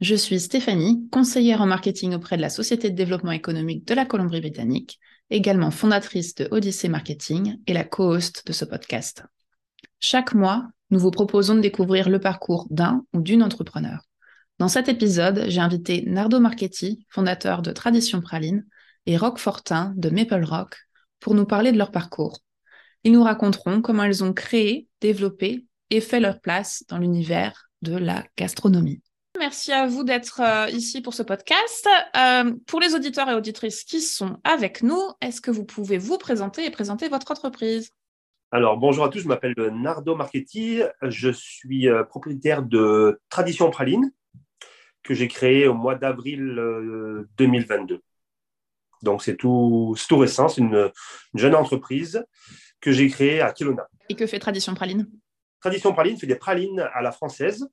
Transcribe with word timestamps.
Je 0.00 0.14
suis 0.14 0.38
Stéphanie, 0.38 1.08
conseillère 1.10 1.60
en 1.60 1.66
marketing 1.66 2.14
auprès 2.14 2.36
de 2.36 2.42
la 2.42 2.50
Société 2.50 2.88
de 2.88 2.94
développement 2.94 3.32
économique 3.32 3.84
de 3.84 3.94
la 3.94 4.04
Colombie-Britannique, 4.06 5.00
également 5.28 5.72
fondatrice 5.72 6.36
de 6.36 6.46
Odyssey 6.52 6.88
Marketing 6.88 7.58
et 7.66 7.72
la 7.72 7.82
co-host 7.82 8.46
de 8.46 8.52
ce 8.52 8.64
podcast. 8.64 9.24
Chaque 9.98 10.34
mois, 10.34 10.68
nous 10.90 11.00
vous 11.00 11.10
proposons 11.10 11.56
de 11.56 11.60
découvrir 11.60 12.10
le 12.10 12.20
parcours 12.20 12.68
d'un 12.70 13.04
ou 13.12 13.20
d'une 13.22 13.42
entrepreneur. 13.42 14.04
Dans 14.60 14.68
cet 14.68 14.88
épisode, 14.88 15.46
j'ai 15.48 15.60
invité 15.60 16.04
Nardo 16.06 16.38
Marchetti, 16.38 17.04
fondateur 17.08 17.60
de 17.60 17.72
Tradition 17.72 18.20
Praline, 18.20 18.64
et 19.06 19.16
Rock 19.16 19.38
Fortin 19.38 19.94
de 19.96 20.10
Maple 20.10 20.44
Rock, 20.44 20.76
pour 21.18 21.34
nous 21.34 21.44
parler 21.44 21.72
de 21.72 21.78
leur 21.78 21.90
parcours. 21.90 22.38
Ils 23.02 23.10
nous 23.10 23.24
raconteront 23.24 23.82
comment 23.82 24.04
ils 24.04 24.22
ont 24.22 24.32
créé, 24.32 24.86
développé 25.00 25.66
et 25.90 26.00
fait 26.00 26.20
leur 26.20 26.40
place 26.40 26.84
dans 26.88 26.98
l'univers 26.98 27.68
de 27.82 27.96
la 27.96 28.24
gastronomie. 28.36 29.02
Merci 29.38 29.70
à 29.70 29.86
vous 29.86 30.02
d'être 30.02 30.40
euh, 30.40 30.68
ici 30.70 31.00
pour 31.00 31.14
ce 31.14 31.22
podcast. 31.22 31.88
Euh, 32.16 32.52
pour 32.66 32.80
les 32.80 32.96
auditeurs 32.96 33.30
et 33.30 33.34
auditrices 33.34 33.84
qui 33.84 34.00
sont 34.00 34.40
avec 34.42 34.82
nous, 34.82 35.00
est-ce 35.20 35.40
que 35.40 35.52
vous 35.52 35.64
pouvez 35.64 35.96
vous 35.96 36.18
présenter 36.18 36.64
et 36.64 36.70
présenter 36.70 37.08
votre 37.08 37.30
entreprise? 37.30 37.92
Alors, 38.50 38.78
bonjour 38.78 39.04
à 39.04 39.10
tous, 39.10 39.20
je 39.20 39.28
m'appelle 39.28 39.54
Nardo 39.56 40.16
Marchetti, 40.16 40.80
je 41.02 41.30
suis 41.30 41.88
euh, 41.88 42.02
propriétaire 42.02 42.62
de 42.62 43.20
Tradition 43.28 43.70
Praline, 43.70 44.10
que 45.04 45.14
j'ai 45.14 45.28
créé 45.28 45.68
au 45.68 45.74
mois 45.74 45.94
d'avril 45.94 46.60
2022. 47.36 48.00
Donc, 49.02 49.22
c'est 49.22 49.36
tout, 49.36 49.94
tout 50.08 50.18
récent, 50.18 50.48
c'est 50.48 50.62
une, 50.62 50.90
jeune 51.34 51.54
entreprise 51.54 52.24
que 52.80 52.90
j'ai 52.90 53.08
créée 53.08 53.40
à 53.40 53.52
Kelowna. 53.52 53.86
Et 54.08 54.16
que 54.16 54.26
fait 54.26 54.40
Tradition 54.40 54.74
Praline? 54.74 55.08
Tradition 55.60 55.92
Praline 55.92 56.16
fait 56.16 56.26
des 56.26 56.36
pralines 56.36 56.88
à 56.92 57.02
la 57.02 57.12
française, 57.12 57.68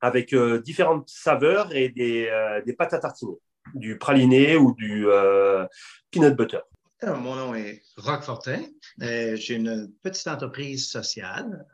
avec 0.00 0.32
euh, 0.32 0.60
différentes 0.60 1.08
saveurs 1.08 1.74
et 1.74 1.88
des, 1.88 2.28
euh, 2.28 2.62
des, 2.62 2.72
pâtes 2.72 2.92
à 2.92 2.98
tartiner, 2.98 3.36
du 3.74 3.98
praliné 3.98 4.56
ou 4.56 4.74
du 4.74 5.06
euh, 5.08 5.66
peanut 6.10 6.36
butter. 6.36 6.60
mon 7.02 7.34
nom 7.34 7.54
est 7.54 7.82
Rock 7.96 8.22
Fortin. 8.22 8.62
J'ai 8.98 9.54
une 9.54 9.92
petite 10.02 10.28
entreprise 10.28 10.88
sociale 10.88 11.66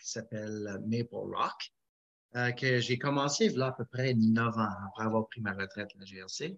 qui 0.00 0.10
s'appelle 0.10 0.80
Maple 0.86 1.08
Rock, 1.12 2.54
que 2.56 2.80
j'ai 2.80 2.98
commencé 2.98 3.46
il 3.46 3.58
y 3.58 3.62
a 3.62 3.66
à 3.66 3.72
peu 3.72 3.84
près 3.84 4.14
9 4.14 4.56
ans 4.56 4.68
après 4.88 5.04
avoir 5.04 5.28
pris 5.28 5.40
ma 5.40 5.52
retraite 5.52 5.90
à 5.94 5.98
la 5.98 6.04
GRC. 6.04 6.56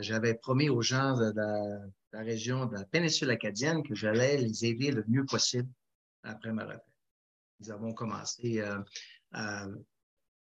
J'avais 0.00 0.34
promis 0.34 0.68
aux 0.68 0.82
gens 0.82 1.16
de 1.16 1.32
la, 1.34 1.78
de 1.78 1.90
la, 2.12 2.22
région 2.22 2.66
de 2.66 2.74
la 2.74 2.84
péninsule 2.84 3.30
acadienne 3.30 3.82
que 3.82 3.94
j'allais 3.94 4.36
les 4.36 4.64
aider 4.64 4.90
le 4.90 5.04
mieux 5.08 5.24
possible 5.24 5.68
après 6.22 6.52
ma 6.52 6.64
retraite. 6.64 6.82
Nous 7.60 7.70
avons 7.70 7.94
commencé 7.94 8.62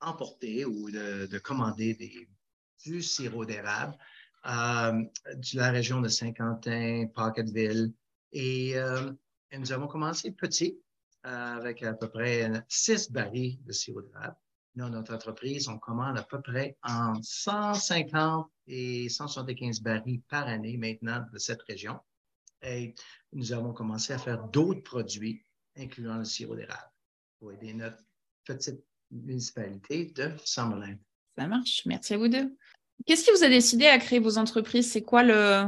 emporter 0.01 0.65
ou 0.65 0.89
de, 0.91 1.37
commander 1.39 1.93
des, 1.93 2.27
du 2.85 3.01
sirop 3.01 3.45
d'érable 3.45 3.97
euh, 4.45 5.03
de 5.33 5.57
la 5.57 5.71
région 5.71 6.01
de 6.01 6.07
Saint-Quentin, 6.07 7.07
Pocketville. 7.13 7.93
Et, 8.31 8.77
euh, 8.77 9.11
nous 9.57 9.71
avons 9.71 9.87
commencé 9.87 10.31
petit, 10.31 10.79
euh, 11.25 11.29
avec 11.29 11.83
à 11.83 11.93
peu 11.93 12.09
près 12.09 12.49
six 12.67 13.11
barils 13.11 13.61
de 13.63 13.71
sirop 13.71 14.01
d'érable. 14.01 14.37
Dans 14.75 14.89
notre 14.89 15.13
entreprise, 15.13 15.67
on 15.67 15.79
commande 15.79 16.17
à 16.17 16.23
peu 16.23 16.41
près 16.41 16.77
en 16.83 17.21
150 17.21 18.49
et 18.67 19.09
175 19.09 19.81
barils 19.81 20.21
par 20.29 20.47
année 20.47 20.77
maintenant 20.77 21.25
de 21.33 21.37
cette 21.37 21.63
région. 21.63 21.99
Et 22.61 22.93
nous 23.33 23.51
avons 23.51 23.73
commencé 23.73 24.13
à 24.13 24.19
faire 24.19 24.43
d'autres 24.47 24.83
produits, 24.83 25.43
incluant 25.75 26.17
le 26.17 26.25
sirop 26.25 26.55
d'érable, 26.55 26.91
pour 27.39 27.51
aider 27.51 27.73
notre 27.73 28.03
petite 28.53 28.83
municipalité 29.11 30.05
de 30.05 30.31
Summerlin. 30.43 30.95
Ça 31.37 31.47
marche. 31.47 31.83
Merci 31.85 32.15
à 32.15 32.17
vous 32.17 32.27
deux. 32.27 32.55
Qu'est-ce 33.05 33.23
qui 33.23 33.31
vous 33.31 33.43
a 33.43 33.49
décidé 33.49 33.85
à 33.85 33.97
créer 33.97 34.19
vos 34.19 34.37
entreprises? 34.37 34.91
C'est 34.91 35.03
quoi 35.03 35.23
le, 35.23 35.67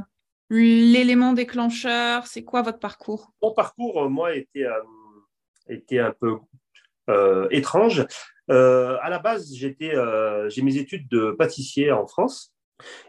l'élément 0.50 1.34
déclencheur? 1.34 2.28
C'est 2.28 2.44
quoi 2.44 2.62
votre 2.62 2.80
parcours? 2.80 3.32
Mon 3.42 3.54
parcours, 3.54 4.04
euh, 4.04 4.10
moi, 4.10 4.36
était, 4.36 4.66
euh, 4.66 4.82
était 5.68 6.00
un 6.00 6.12
peu 6.12 6.40
euh, 7.10 7.48
étrange. 7.52 8.06
à 8.50 9.10
la 9.10 9.20
base, 9.20 9.54
j'étais, 9.54 9.94
j'ai 10.50 10.62
mes 10.62 10.78
études 10.78 11.08
de 11.08 11.32
pâtissier 11.32 11.92
en 11.92 12.08
France. 12.08 12.54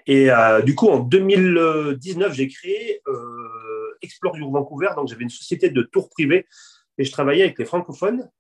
Et 0.07 0.29
du 0.65 0.75
coup, 0.75 0.89
en 0.89 1.01
2019, 1.01 2.33
j'ai 2.33 2.49
créé 2.49 3.01
Explore 4.03 4.35
du 4.35 4.43
Vancouver. 4.43 4.91
Donc, 4.95 5.09
j'avais 5.09 5.25
une 5.25 5.31
société 5.31 5.71
de 5.71 5.83
tours 5.83 6.11
privés 6.11 6.47
et 6.99 7.05
je 7.05 7.11
travaillais 7.11 7.45
avec 7.45 7.59
les 7.59 7.65
francophones. 7.65 8.31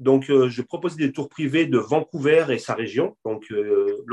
Donc, 0.00 0.28
euh, 0.30 0.48
je 0.48 0.62
proposais 0.62 0.96
des 0.96 1.12
tours 1.12 1.28
privés 1.28 1.66
de 1.66 1.78
Vancouver 1.78 2.46
et 2.50 2.58
sa 2.58 2.74
région, 2.74 3.16
donc 3.24 3.44
euh, 3.52 4.04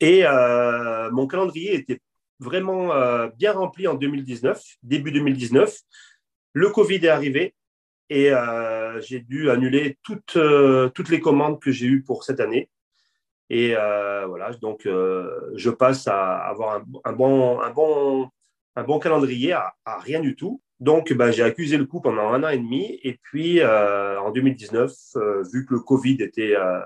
Et 0.00 0.24
euh, 0.24 1.10
mon 1.12 1.26
calendrier 1.26 1.74
était 1.74 2.00
vraiment 2.40 2.92
euh, 2.92 3.28
bien 3.36 3.52
rempli 3.52 3.86
en 3.86 3.94
2019, 3.94 4.62
début 4.82 5.12
2019. 5.12 5.78
Le 6.54 6.70
Covid 6.70 6.96
est 6.96 7.08
arrivé 7.08 7.54
et 8.08 8.32
j'ai 9.02 9.20
dû 9.20 9.50
annuler 9.50 9.96
toutes, 10.02 10.34
les 10.36 11.20
commandes 11.20 11.60
que 11.60 11.70
j'ai 11.70 11.86
eues 11.86 12.02
pour 12.02 12.24
cette 12.24 12.40
année. 12.40 12.68
Et 13.50 13.74
voilà, 13.74 14.50
donc 14.60 14.80
je 14.84 15.70
passe 15.70 16.08
à 16.08 16.38
avoir 16.38 16.82
un 17.04 17.12
bon 17.12 18.98
calendrier 18.98 19.52
à 19.52 19.98
rien 20.00 20.18
du 20.18 20.34
tout. 20.34 20.60
Donc, 20.80 21.12
bah, 21.12 21.30
j'ai 21.30 21.42
accusé 21.42 21.76
le 21.76 21.84
coup 21.84 22.00
pendant 22.00 22.32
un 22.32 22.42
an 22.42 22.48
et 22.48 22.56
demi. 22.58 22.98
Et 23.02 23.18
puis, 23.22 23.60
euh, 23.60 24.18
en 24.20 24.30
2019, 24.30 24.90
euh, 25.16 25.42
vu 25.52 25.66
que 25.66 25.74
le 25.74 25.80
Covid 25.80 26.16
était 26.20 26.56
euh, 26.56 26.80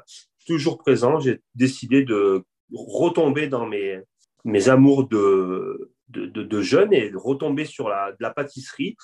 toujours 0.47 0.78
présent, 0.78 1.21
j'ai 1.21 1.41
décidé 1.55 2.03
de 2.03 2.43
retomber 2.72 3.47
dans 3.47 3.66
mes, 3.66 4.00
mes 4.44 4.69
amours 4.69 5.09
de, 5.09 5.93
de, 6.09 6.27
de, 6.27 6.60
jeunes 6.60 6.93
et 6.93 7.10
de 7.10 7.16
retomber 7.16 7.65
sur 7.65 7.88
la, 7.88 8.10
de 8.10 8.16
la 8.21 8.31
pâtisserie. 8.31 8.97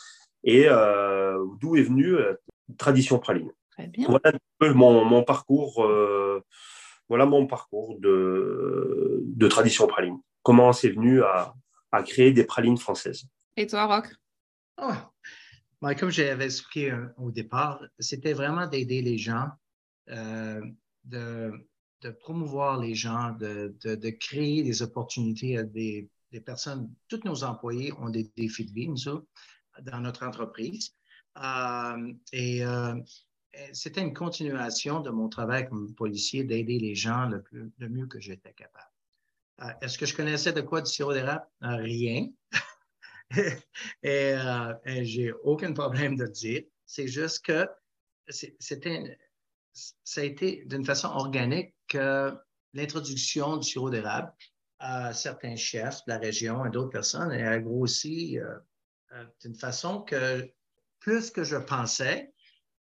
Et 0.42 0.66
d'où 1.60 1.76
est 1.76 1.82
venue 1.82 2.16
Tradition 2.78 3.18
Praline. 3.18 3.50
Très 3.72 3.88
bien. 3.88 4.06
Voilà 4.08 4.30
un 4.34 4.38
peu 4.58 4.72
mon, 4.72 5.04
mon 5.04 5.22
parcours. 5.22 5.86
voilà 7.08 7.26
mon 7.26 7.46
parcours 7.46 7.98
de, 8.00 9.20
de 9.22 9.48
Tradition 9.48 9.86
Praline. 9.86 10.18
Comment 10.42 10.72
c'est 10.72 10.88
venu 10.88 11.22
à, 11.22 11.52
à 11.92 12.02
créer 12.02 12.32
des 12.32 12.44
pralines 12.44 12.78
françaises. 12.78 13.24
Et 13.56 13.66
toi, 13.66 13.84
Rock 13.84 14.14
Oh. 14.82 14.94
comme 15.98 16.10
j'avais 16.10 16.44
expliqué 16.44 16.90
euh, 16.90 17.06
au 17.18 17.30
départ, 17.30 17.82
c'était 17.98 18.32
vraiment 18.32 18.66
d'aider 18.66 19.02
les 19.02 19.18
gens, 19.18 19.48
euh, 20.08 20.60
de, 21.04 21.52
promouvoir 22.20 22.80
les 22.80 22.94
gens, 22.94 23.32
de, 23.32 24.10
créer 24.18 24.62
des 24.62 24.82
opportunités 24.82 25.58
à 25.58 25.64
des, 25.64 26.08
personnes. 26.46 26.94
Tous 27.08 27.20
nos 27.24 27.44
employés 27.44 27.92
ont 27.94 28.08
des 28.08 28.30
défis 28.36 28.64
de 28.64 28.72
vie, 28.72 28.88
nous 28.88 29.26
dans 29.82 30.00
notre 30.00 30.24
entreprise. 30.26 30.94
Euh, 31.36 32.12
et 32.32 32.62
c'était 33.72 34.00
une 34.00 34.14
continuation 34.14 35.00
de 35.00 35.10
mon 35.10 35.28
travail 35.28 35.68
comme 35.68 35.94
policier 35.94 36.44
d'aider 36.44 36.78
les 36.78 36.94
gens 36.94 37.26
le, 37.28 37.42
plus, 37.42 37.72
le 37.78 37.88
mieux 37.88 38.06
que 38.06 38.20
j'étais 38.20 38.52
capable. 38.52 39.76
Est-ce 39.82 39.98
que 39.98 40.06
je 40.06 40.16
connaissais 40.16 40.52
de 40.52 40.60
quoi 40.62 40.80
du 40.80 40.90
sirop 40.90 41.12
d'érable? 41.12 41.46
Rien. 41.60 42.28
Euh, 44.04 44.74
et, 44.84 45.04
j'ai 45.04 45.32
aucun 45.44 45.72
problème 45.72 46.16
de 46.16 46.24
le 46.24 46.30
dire. 46.30 46.62
C'est 46.86 47.06
juste 47.06 47.44
que 47.44 47.66
c'était, 48.28 49.18
ça 49.72 50.20
a 50.20 50.24
été 50.24 50.64
d'une 50.66 50.84
façon 50.84 51.08
organique 51.08 51.74
que 51.88 52.32
l'introduction 52.72 53.56
du 53.56 53.68
sirop 53.68 53.90
d'érable 53.90 54.32
à 54.78 55.12
certains 55.12 55.56
chefs 55.56 55.98
de 56.06 56.12
la 56.12 56.18
région 56.18 56.64
et 56.64 56.70
d'autres 56.70 56.90
personnes 56.90 57.30
a 57.32 57.58
grossi 57.58 58.38
euh, 58.38 58.58
euh, 59.12 59.24
d'une 59.42 59.54
façon 59.54 60.00
que 60.02 60.50
plus 60.98 61.30
que 61.30 61.44
je 61.44 61.56
pensais. 61.56 62.32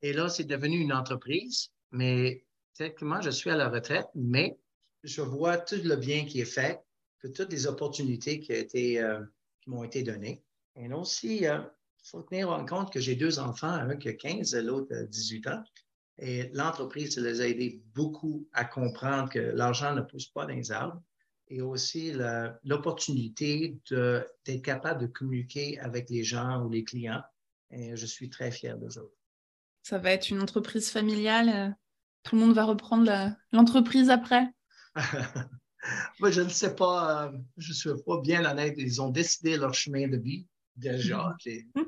Et 0.02 0.14
là, 0.14 0.30
c'est 0.30 0.44
devenu 0.44 0.78
une 0.78 0.94
entreprise, 0.94 1.72
mais 1.92 2.46
techniquement, 2.74 3.22
je 3.22 3.30
suis 3.30 3.50
à 3.50 3.56
la 3.56 3.70
retraite, 3.70 4.08
mais 4.14 4.58
je 5.04 5.22
vois 5.22 5.58
tout 5.58 5.82
le 5.84 5.96
bien 5.96 6.26
qui 6.26 6.42
est 6.42 6.46
fait, 6.46 6.82
que 7.20 7.28
toutes 7.28 7.52
les 7.52 7.68
opportunités 7.68 8.40
qui 8.40 8.52
ont 8.52 8.56
été 8.56 9.02
m'ont 9.68 9.84
été 9.84 10.04
données. 10.04 10.44
Et 10.76 10.92
aussi, 10.92 11.44
il 11.44 11.70
faut 12.04 12.22
tenir 12.24 12.50
en 12.50 12.66
compte 12.66 12.92
que 12.92 13.00
j'ai 13.00 13.16
deux 13.16 13.40
enfants, 13.40 13.70
un 13.70 13.96
qui 13.96 14.10
a 14.10 14.14
15, 14.14 14.56
l'autre 14.58 14.96
a 14.96 15.04
18 15.04 15.48
ans. 15.48 15.64
Et 16.18 16.50
l'entreprise 16.54 17.18
les 17.18 17.42
a 17.42 17.48
aidés 17.48 17.82
beaucoup 17.94 18.48
à 18.54 18.64
comprendre 18.66 19.30
que 19.30 19.40
l'argent 19.40 19.94
ne 19.94 20.02
pousse 20.02 20.28
pas 20.28 20.46
dans 20.46 20.56
les 20.56 20.72
arbres. 20.72 21.02
et 21.48 21.62
aussi 21.62 22.12
l'opportunité 22.64 23.78
d'être 23.92 24.62
capable 24.64 25.02
de 25.02 25.08
communiquer 25.08 25.80
avec 25.80 26.10
les 26.10 26.24
gens 26.24 26.64
ou 26.64 26.70
les 26.70 26.84
clients. 26.84 27.22
Et 27.70 27.96
je 27.96 28.06
suis 28.08 28.30
très 28.32 28.52
fier 28.52 28.78
de 28.80 28.90
ça. 28.90 29.02
Ça 29.84 30.00
va 30.00 30.12
être 30.12 30.32
une 30.32 30.42
entreprise 30.42 30.90
familiale. 30.90 31.78
Tout 32.24 32.36
le 32.36 32.42
monde 32.42 32.56
va 32.56 32.64
reprendre 32.64 33.36
l'entreprise 33.52 34.10
après. 34.10 34.48
Moi, 36.20 36.32
je 36.32 36.42
ne 36.42 36.50
sais 36.50 36.76
pas. 36.76 37.26
Euh, 37.26 37.38
je 37.58 37.70
ne 37.70 37.74
suis 37.74 37.90
pas 38.06 38.20
bien 38.22 38.46
honnête. 38.50 38.76
Ils 38.78 39.02
ont 39.02 39.10
décidé 39.10 39.58
leur 39.58 39.74
chemin 39.74 40.08
de 40.08 40.18
vie 40.18 40.46
déjà. 40.76 41.36
Euh, 41.48 41.82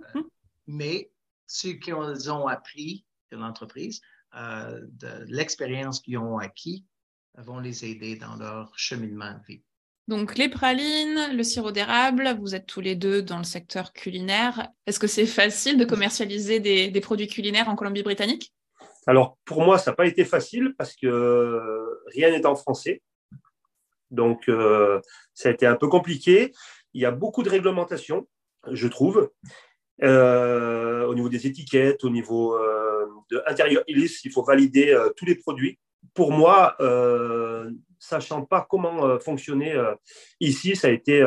mais 0.68 1.12
ceux 1.46 1.74
qui 1.74 1.94
ont, 1.94 2.14
ont 2.30 2.48
appris 2.48 3.06
de 3.32 3.38
l'entreprise, 3.38 4.02
euh, 4.36 4.82
de 4.92 5.26
l'expérience 5.28 6.00
qu'ils 6.00 6.18
ont 6.18 6.38
acquis, 6.38 6.86
vont 7.38 7.60
les 7.60 7.86
aider 7.86 8.16
dans 8.16 8.36
leur 8.36 8.72
cheminement 8.78 9.34
de 9.34 9.46
vie. 9.46 9.62
Donc 10.08 10.38
les 10.38 10.48
pralines, 10.48 11.36
le 11.36 11.44
sirop 11.44 11.72
d'érable, 11.72 12.38
vous 12.40 12.56
êtes 12.56 12.66
tous 12.66 12.80
les 12.80 12.96
deux 12.96 13.22
dans 13.22 13.38
le 13.38 13.44
secteur 13.44 13.92
culinaire. 13.92 14.70
Est-ce 14.86 15.00
que 15.00 15.08
c'est 15.08 15.26
facile 15.26 15.78
de 15.78 15.84
commercialiser 15.84 16.62
des, 16.62 17.02
produits 17.02 17.28
culinaires 17.28 17.68
en 17.68 17.76
Colombie-Britannique? 17.76 18.54
Alors 19.06 19.38
pour 19.44 19.64
moi, 19.64 19.78
ça 19.78 19.92
n'a 19.92 19.96
pas 19.96 20.08
été 20.08 20.24
facile 20.24 20.74
parce 20.78 20.96
que 20.96 22.00
rien 22.08 22.32
n'est 22.32 22.46
en 22.46 22.56
français. 22.56 23.02
Donc 24.12 24.50
euh, 24.50 25.01
ça 25.33 25.50
a 25.50 25.51
été 25.51 25.65
un 25.65 25.75
peu 25.75 25.88
compliqué. 25.88 26.54
Il 26.94 27.01
y 27.01 27.06
a 27.06 27.12
beaucoup 27.12 27.44
de 27.44 27.50
réglementations, 27.50 28.27
je 28.71 28.88
trouve, 28.88 29.31
euh, 30.04 31.06
au 31.06 31.15
niveau 31.15 31.30
des 31.30 31.48
étiquettes, 31.48 32.04
au 32.04 32.09
niveau 32.09 32.56
euh, 32.56 33.06
de 33.31 33.42
intérieur 33.45 33.83
il 33.88 34.31
faut 34.31 34.44
valider 34.44 34.98
tous 35.15 35.25
les 35.25 35.36
produits 35.36 35.80
pour 36.13 36.31
moi, 36.31 36.77
sachant 38.00 38.45
pas 38.45 38.65
comment 38.69 39.19
fonctionner 39.19 39.75
ici, 40.39 40.75
ça 40.75 40.88
a, 40.88 40.92
été, 40.92 41.19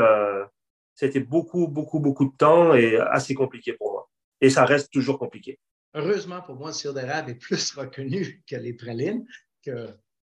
ça 0.95 1.07
a 1.07 1.09
été 1.09 1.21
beaucoup, 1.21 1.69
beaucoup, 1.69 2.01
beaucoup 2.01 2.25
de 2.25 2.37
temps 2.37 2.75
et 2.75 2.97
assez 2.97 3.35
compliqué 3.35 3.75
pour 3.75 3.93
moi. 3.93 4.11
Et 4.41 4.49
ça 4.49 4.65
reste 4.65 4.91
toujours 4.91 5.19
compliqué. 5.19 5.59
Heureusement 5.95 6.41
pour 6.41 6.55
moi, 6.57 6.69
le 6.69 6.75
sirop 6.75 6.95
d'érable 6.95 7.33
est 7.33 7.35
plus 7.35 7.75
reconnu 7.75 8.43
que 8.49 8.57
les 8.57 8.73
pralines 8.73 9.27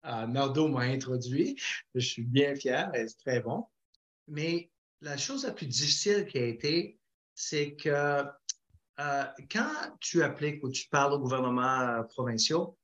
Nardo 0.04 0.68
m'a 0.68 0.82
introduit. 0.82 1.60
Je 1.96 2.00
suis 2.00 2.24
bien 2.24 2.56
fier 2.56 2.92
c'est 2.94 3.18
très 3.18 3.40
bon. 3.40 3.66
Mais 4.28 4.70
la 5.02 5.18
chose 5.18 5.46
la 5.46 5.52
plus 5.52 5.68
difficile 5.68 6.26
qui 6.26 6.38
a 6.38 6.46
été, 6.46 7.00
c'est 7.36 7.76
que 7.76 8.24
quand 8.98 9.98
tu 10.00 10.24
appliques 10.24 10.64
ou 10.64 10.70
tu 10.70 10.88
parles 10.90 11.14
au 11.14 11.20
gouvernement 11.20 12.04
provinciaux, 12.10 12.78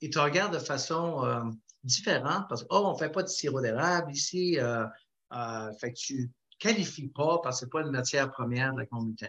ils 0.00 0.10
te 0.10 0.18
regardent 0.18 0.54
de 0.54 0.58
façon 0.58 1.24
euh, 1.24 1.42
différente 1.82 2.48
parce 2.48 2.62
que, 2.62 2.68
oh, 2.70 2.82
on 2.86 2.92
ne 2.92 2.98
fait 2.98 3.10
pas 3.10 3.22
de 3.22 3.28
sirop 3.28 3.60
d'érable 3.60 4.12
ici. 4.12 4.58
Euh, 4.58 4.86
euh, 5.32 5.72
fait 5.74 5.92
tu 5.92 6.14
ne 6.22 6.26
qualifies 6.58 7.08
pas 7.08 7.38
parce 7.42 7.56
que 7.56 7.60
ce 7.60 7.64
n'est 7.66 7.70
pas 7.70 7.80
une 7.82 7.90
matière 7.90 8.30
première 8.30 8.72
de 8.72 8.80
la 8.80 8.86
communauté. 8.86 9.28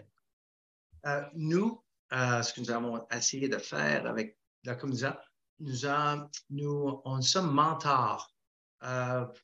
nous, 1.34 1.82
ce 2.10 2.52
que 2.52 2.60
nous 2.60 2.70
avons 2.70 3.06
essayé 3.10 3.48
de 3.48 3.58
faire 3.58 4.06
avec 4.06 4.38
la 4.64 4.74
communauté, 4.74 5.08
nous, 5.60 7.00
on 7.04 7.20
sommes 7.20 7.52
mentors 7.52 8.32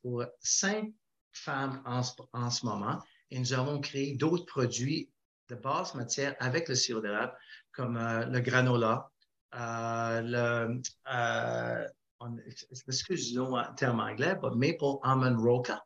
pour 0.03 0.25
cinq 0.41 0.93
femmes 1.33 1.83
en, 1.85 2.03
ce 2.03 2.65
moment 2.65 2.99
et 3.31 3.39
nous 3.39 3.53
avons 3.53 3.81
créé 3.81 4.17
d'autres 4.17 4.47
produits 4.47 5.11
de 5.49 5.55
basse 5.55 5.95
matière 5.95 6.35
avec 6.41 6.69
le 6.69 6.75
sirop 6.75 7.01
d'érable, 7.01 7.35
comme 7.73 7.99
le 7.99 8.41
granola, 8.41 9.11
euh, 9.55 10.21
le, 10.23 10.83
euh, 11.13 11.89
du 13.09 13.35
nom 13.35 13.57
en 13.57 13.75
terme 13.75 14.01
anglais, 14.01 14.37
mais 14.57 14.73
Maple 14.73 14.99
Almond 15.03 15.43
Roca. 15.43 15.85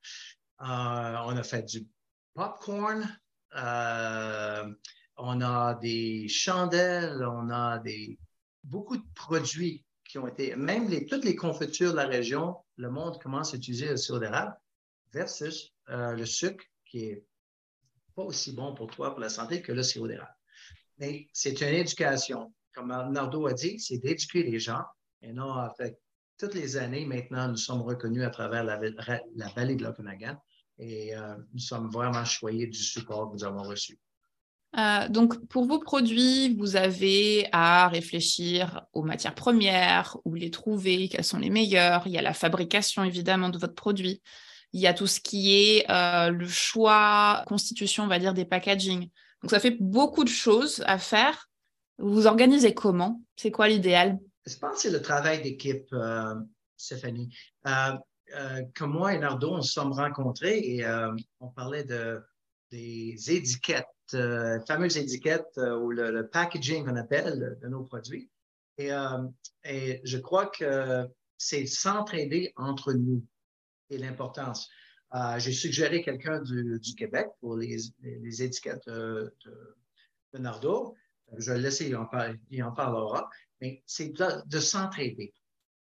Euh, 0.63 1.17
on 1.27 1.37
a 1.37 1.43
fait 1.43 1.63
du 1.63 1.87
popcorn, 2.35 3.07
on 5.17 5.41
a 5.41 5.75
des 5.75 6.29
chandelles, 6.29 7.25
on 7.25 7.51
a 7.51 7.79
des, 7.79 8.19
beaucoup 8.65 8.97
de 8.97 9.07
produits 9.15 9.85
qui 10.11 10.19
ont 10.19 10.27
été, 10.27 10.57
même 10.57 10.89
toutes 11.07 11.25
les 11.25 11.37
confitures 11.37 11.93
de 11.93 11.97
la 11.97 12.07
région, 12.07 12.57
le 12.77 12.91
monde 12.91 13.21
commence 13.23 13.55
à 13.55 13.57
utiliser 13.57 13.89
le 13.89 13.97
sirop 13.97 14.19
d'érable 14.19 14.55
versus 15.13 15.73
le 15.89 16.25
sucre 16.25 16.65
qui 16.85 17.05
est 17.05 17.25
pas 18.15 18.23
aussi 18.23 18.53
bon 18.53 18.75
pour 18.75 18.89
toi, 18.89 19.11
pour 19.11 19.21
la 19.21 19.29
santé, 19.29 19.63
que 19.63 19.73
le 19.73 19.83
sirop 19.83 20.09
d'érable. 20.09 20.35
Mais 20.99 21.29
c'est 21.33 21.61
une 21.61 21.69
éducation 21.69 22.53
comme 22.75 22.89
Nardo 22.89 23.47
a 23.47 23.53
dit, 23.53 23.79
c'est 23.79 23.99
d'éduquer 23.99 24.43
les 24.43 24.59
gens. 24.59 24.83
Et 25.23 25.33
non, 25.33 25.55
fait, 25.77 25.99
toutes 26.39 26.55
les 26.55 26.77
années, 26.77 27.05
maintenant, 27.05 27.49
nous 27.49 27.57
sommes 27.57 27.83
reconnus 27.83 28.25
à 28.25 28.31
travers 28.31 28.65
la, 28.65 28.79
vallée 29.55 29.77
de 29.77 29.85
l'Okanagan 29.85 30.41
et 30.79 31.15
euh, 31.15 31.37
nous 31.53 31.59
sommes 31.59 31.91
vraiment 31.91 32.25
choyés 32.25 32.67
du 32.67 32.79
support 32.79 33.29
que 33.29 33.35
nous 33.35 33.45
avons 33.45 33.63
reçu. 33.63 33.99
Euh, 34.79 35.09
donc, 35.09 35.47
pour 35.49 35.65
vos 35.65 35.81
produits, 35.81 36.55
vous 36.55 36.77
avez 36.77 37.49
à 37.51 37.89
réfléchir 37.89 38.83
aux 38.93 39.03
matières 39.03 39.35
premières, 39.35 40.17
où 40.25 40.35
les 40.35 40.51
trouver, 40.51 41.09
quelles 41.09 41.25
sont 41.25 41.39
les 41.39 41.51
meilleures. 41.51 42.07
Il 42.07 42.13
y 42.13 42.19
a 42.19 42.23
la 42.23 42.35
fabrication, 42.35 43.03
évidemment, 43.03 43.49
de 43.49 43.59
votre 43.59 43.75
produit. 43.75 44.23
Il 44.73 44.81
y 44.81 44.87
a 44.87 44.95
tout 44.95 45.09
ce 45.09 45.19
qui 45.19 45.55
est 45.55 45.91
euh, 45.91 46.31
le 46.31 46.47
choix, 46.47 47.43
constitution, 47.49 48.05
on 48.05 48.09
va 48.09 48.21
dire, 48.21 48.33
des 48.35 48.45
packaging. 48.45 49.09
Donc, 49.43 49.51
ça 49.51 49.59
fait 49.59 49.77
beaucoup 49.81 50.23
de 50.23 50.29
choses 50.29 50.85
à 50.87 50.99
faire. 50.99 51.51
Vous 51.99 52.15
vous 52.15 52.27
organisez 52.27 52.73
comment? 52.73 53.21
C'est 53.37 53.51
quoi 53.51 53.67
l'idéal? 53.67 54.19
Je 54.47 54.57
pense 54.57 54.77
que 54.77 54.83
c'est 54.83 54.91
le 54.91 55.03
travail 55.03 55.43
d'équipe, 55.43 55.93
euh, 55.93 56.35
Stéphanie. 56.77 57.35
Euh, 57.67 58.63
comme 58.77 58.93
moi 58.93 59.13
et 59.13 59.19
Nardo, 59.19 59.51
on 59.51 59.63
se 59.63 59.73
sommes 59.73 59.93
rencontrés 59.93 60.59
et 60.59 60.87
on 61.41 61.49
parlait 61.49 61.83
de, 61.83 62.23
des 62.71 63.17
étiquettes, 63.29 63.89
fameuses 64.67 64.97
étiquettes 64.97 65.59
ou 65.59 65.91
le, 65.91 66.29
packaging 66.29 66.85
qu'on 66.85 66.97
appelle 66.97 67.59
de 67.61 67.69
nos 67.69 67.85
produits. 67.85 68.31
Et, 68.79 68.91
et 69.65 70.01
je 70.05 70.19
crois 70.19 70.47
que 70.47 71.09
c'est 71.37 71.67
s'entraider 71.67 72.53
entre 72.57 72.93
nous 72.93 73.25
et 73.91 73.99
l'importance. 73.99 74.69
J'ai 75.39 75.53
suggéré 75.53 76.03
quelqu'un 76.03 76.41
du, 76.41 76.95
Québec 76.97 77.29
pour 77.41 77.57
les, 77.57 77.77
les, 78.03 78.43
étiquettes 78.43 78.87
de, 78.87 79.35
de 80.33 80.39
Nardo 80.39 80.97
je 81.39 81.51
vais 81.51 81.57
le 81.59 81.63
laisser, 81.63 81.89
il 81.89 81.97
en, 81.97 82.09
il 82.51 82.63
en 82.63 82.73
parlera, 82.73 83.29
mais 83.61 83.83
c'est 83.87 84.09
de, 84.09 84.61
s'entraider. 84.61 85.35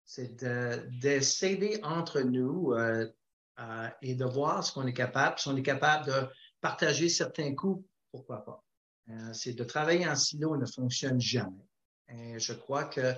C'est 0.05 0.43
de, 0.43 1.19
s'aider 1.21 1.79
entre 1.83 2.21
nous 2.21 2.73
euh, 2.73 3.07
euh, 3.59 3.89
et 4.01 4.15
de 4.15 4.25
voir 4.25 4.63
ce 4.63 4.73
qu'on 4.73 4.87
est 4.87 4.93
capable. 4.93 5.39
Si 5.39 5.47
on 5.47 5.55
est 5.55 5.63
capable 5.63 6.05
de 6.05 6.27
partager 6.59 7.09
certains 7.09 7.55
coûts, 7.55 7.85
pourquoi 8.11 8.43
pas. 8.43 8.63
Euh, 9.09 9.33
c'est 9.33 9.53
de 9.53 9.63
travailler 9.63 10.07
en 10.07 10.15
silo 10.15 10.57
ne 10.57 10.65
fonctionne 10.65 11.19
jamais. 11.19 11.67
Et 12.09 12.39
je 12.39 12.53
crois 12.53 12.85
que 12.85 13.13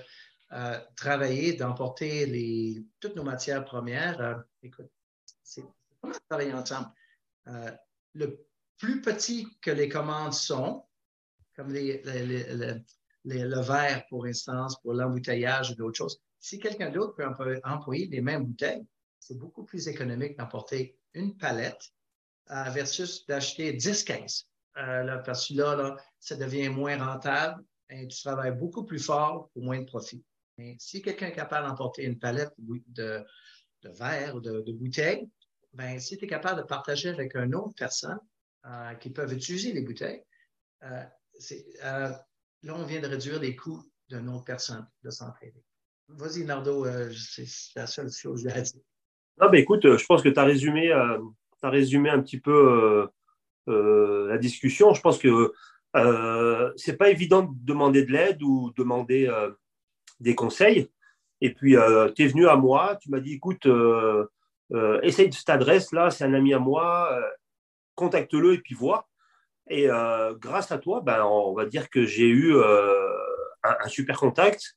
travailler, 0.96 1.54
d'emporter 1.54 2.86
toutes 3.00 3.16
nos 3.16 3.24
matières 3.24 3.66
premières, 3.66 4.44
écoute, 4.62 4.92
c'est 5.42 5.64
comment 6.00 6.14
travailler 6.30 6.54
ensemble. 6.54 6.92
le 8.14 8.46
plus 8.78 9.02
petit 9.02 9.48
que 9.62 9.72
les 9.72 9.90
commandes 9.90 10.34
sont, 10.34 10.86
comme 11.56 11.74
le 11.74 13.62
verre, 13.62 14.06
pour 14.10 14.26
instance, 14.26 14.80
pour 14.82 14.94
l'embouteillage 14.94 15.72
ou 15.72 15.76
d'autres 15.76 15.98
choses. 15.98 16.22
Si 16.40 16.60
quelqu'un 16.60 16.90
d'autre 16.90 17.16
peut 17.16 17.62
employer 17.64 18.08
les 18.08 18.22
mêmes 18.22 18.46
bouteilles, 18.46 18.86
c'est 19.20 19.38
beaucoup 19.38 19.64
plus 19.64 19.88
économique 19.88 20.38
d'emporter 20.38 20.98
une 21.14 21.38
palette 21.38 21.94
euh, 22.52 22.70
versus 22.72 23.26
d'acheter 23.26 23.72
10 23.72 24.04
caisses. 24.04 24.50
Euh, 24.78 25.18
parce 25.18 25.48
que 25.48 25.54
là, 25.54 25.96
ça 26.20 26.36
devient 26.36 26.70
moins 26.70 26.98
rentable 26.98 27.64
et 27.90 28.08
tu 28.08 28.22
travailles 28.22 28.58
beaucoup 28.58 28.84
plus 28.84 29.04
fort 29.04 29.50
pour 29.54 29.64
moins 29.64 29.80
de 29.80 29.86
profit. 29.86 30.24
Mais 30.58 30.76
si 30.80 31.02
quelqu'un 31.02 31.28
est 31.28 31.36
capable 31.36 31.68
d'emporter 31.68 32.04
une 32.04 32.18
palette 32.18 32.54
de, 32.58 33.24
de 33.84 33.90
verre 33.90 34.36
ou 34.36 34.40
de, 34.40 34.72
bouteilles, 34.72 35.30
ben, 35.74 36.00
si 36.00 36.18
tu 36.18 36.26
es 36.26 36.28
capable 36.28 36.62
de 36.62 36.66
partager 36.66 37.10
avec 37.10 37.36
une 37.36 37.56
autre 37.56 37.74
personne 37.78 38.20
euh, 38.66 38.94
qui 38.96 39.10
peuvent 39.10 39.34
utiliser 39.34 39.74
les 39.74 39.82
bouteilles, 39.82 40.24
euh, 40.84 42.10
là, 42.64 42.76
on 42.76 42.86
vient 42.86 43.02
de 43.02 43.08
réduire 43.08 43.40
les 43.40 43.56
coûts 43.56 43.84
d'une 44.10 44.30
autre 44.30 44.46
personne 44.46 44.88
de 45.04 45.10
s'entraider. 45.10 45.64
Vas-y, 46.10 46.44
Nardo, 46.44 46.86
euh, 46.86 47.12
c'est 47.14 47.48
la 47.76 47.88
seule 47.88 48.12
chose 48.12 48.46
à 48.48 48.62
dire. 48.62 48.82
Non, 49.40 49.50
ben, 49.50 49.60
écoute, 49.60 49.86
euh, 49.86 49.98
je 49.98 50.06
pense 50.06 50.22
que 50.22 50.30
tu 50.30 50.40
as 50.40 50.44
résumé, 50.44 50.92
as 50.92 51.70
résumé 51.70 52.10
un 52.10 52.22
petit 52.22 52.40
peu 52.40 53.08
la 53.68 54.38
discussion. 54.38 54.94
Je 54.94 55.02
pense 55.02 55.18
que 55.18 55.54
euh, 55.96 56.72
c'est 56.76 56.98
pas 56.98 57.10
évident 57.10 57.44
de 57.44 57.54
demander 57.64 58.04
de 58.04 58.12
l'aide 58.12 58.42
ou 58.42 58.72
demander 58.78 59.32
des 60.20 60.36
conseils. 60.36 60.90
Et 61.42 61.54
puis, 61.54 61.76
tu 62.16 62.24
es 62.24 62.28
venu 62.28 62.48
à 62.48 62.56
moi, 62.56 62.98
tu 63.02 63.10
m'as 63.10 63.20
dit, 63.20 63.34
écoute, 63.34 63.68
essaye 65.04 65.30
de 65.30 65.34
cette 65.34 65.50
adresse 65.50 65.92
là, 65.92 66.10
c'est 66.10 66.24
un 66.24 66.34
ami 66.34 66.54
à 66.54 66.60
moi, 66.60 67.10
contacte-le 67.96 68.54
et 68.54 68.60
puis 68.60 68.76
vois. 68.76 69.08
Et 69.70 69.90
euh, 69.90 70.34
grâce 70.36 70.72
à 70.72 70.78
toi, 70.78 71.02
ben, 71.02 71.24
on 71.24 71.54
va 71.54 71.66
dire 71.66 71.90
que 71.90 72.06
j'ai 72.06 72.28
eu 72.28 72.56
euh, 72.56 73.10
un, 73.64 73.88
super 73.88 74.18
contact, 74.18 74.76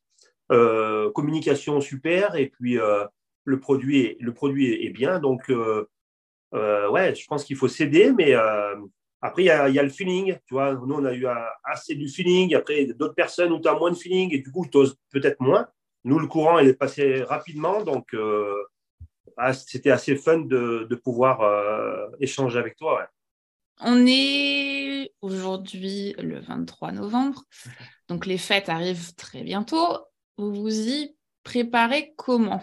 euh, 0.53 1.11
communication 1.11 1.81
super, 1.81 2.37
et 2.37 2.49
puis 2.49 2.79
le 3.45 3.61
produit 3.61 4.01
est, 4.01 4.17
le 4.21 4.33
produit 4.33 4.73
est, 4.87 4.91
bien. 4.91 5.19
Donc, 5.19 5.51
ouais, 6.53 7.15
je 7.15 7.27
pense 7.27 7.45
qu'il 7.45 7.57
faut 7.57 7.69
céder, 7.69 8.13
mais 8.13 8.35
après, 9.21 9.43
il 9.43 9.47
y, 9.47 9.51
a, 9.51 9.83
le 9.83 9.89
feeling. 9.89 10.37
Tu 10.47 10.55
vois, 10.55 10.75
nous, 10.75 10.95
on 10.95 11.05
a 11.05 11.13
eu 11.13 11.27
assez 11.65 11.95
du 11.95 12.09
feeling. 12.09 12.55
Après, 12.55 12.87
d'autres 12.87 13.15
personnes 13.15 13.53
où 13.53 13.61
tu 13.61 13.69
as 13.69 13.75
moins 13.75 13.91
de 13.91 13.97
feeling 13.97 14.33
et 14.35 14.39
du 14.39 14.51
coup, 14.51 14.67
tu 14.71 14.77
oses 14.79 14.97
peut-être 15.11 15.41
moins. 15.41 15.67
Nous, 16.05 16.19
le 16.19 16.27
courant, 16.27 16.59
il 16.59 16.69
est 16.69 16.75
passé 16.75 17.23
rapidement. 17.23 17.83
Donc, 17.83 18.15
ah, 19.37 19.53
c'était 19.53 19.91
assez 19.91 20.17
fun 20.17 20.39
de, 20.39 21.01
pouvoir 21.03 21.41
échanger 22.21 22.59
avec 22.59 22.77
toi. 22.77 23.09
On 23.81 24.07
est 24.07 25.13
aujourd'hui 25.21 26.15
le 26.19 26.41
23 26.41 26.93
novembre, 26.93 27.43
donc 28.09 28.25
les 28.25 28.39
fêtes 28.39 28.71
arrivent 28.71 29.15
très 29.17 29.43
bientôt. 29.43 29.99
Vous 30.39 30.55
vous 30.55 30.89
y 30.89 31.15
préparez 31.43 32.15
comment? 32.17 32.63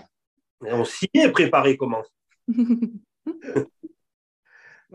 On 0.62 0.84
s'y 0.86 1.08
est 1.14 1.32
préparé 1.32 1.78
comment? 1.78 2.04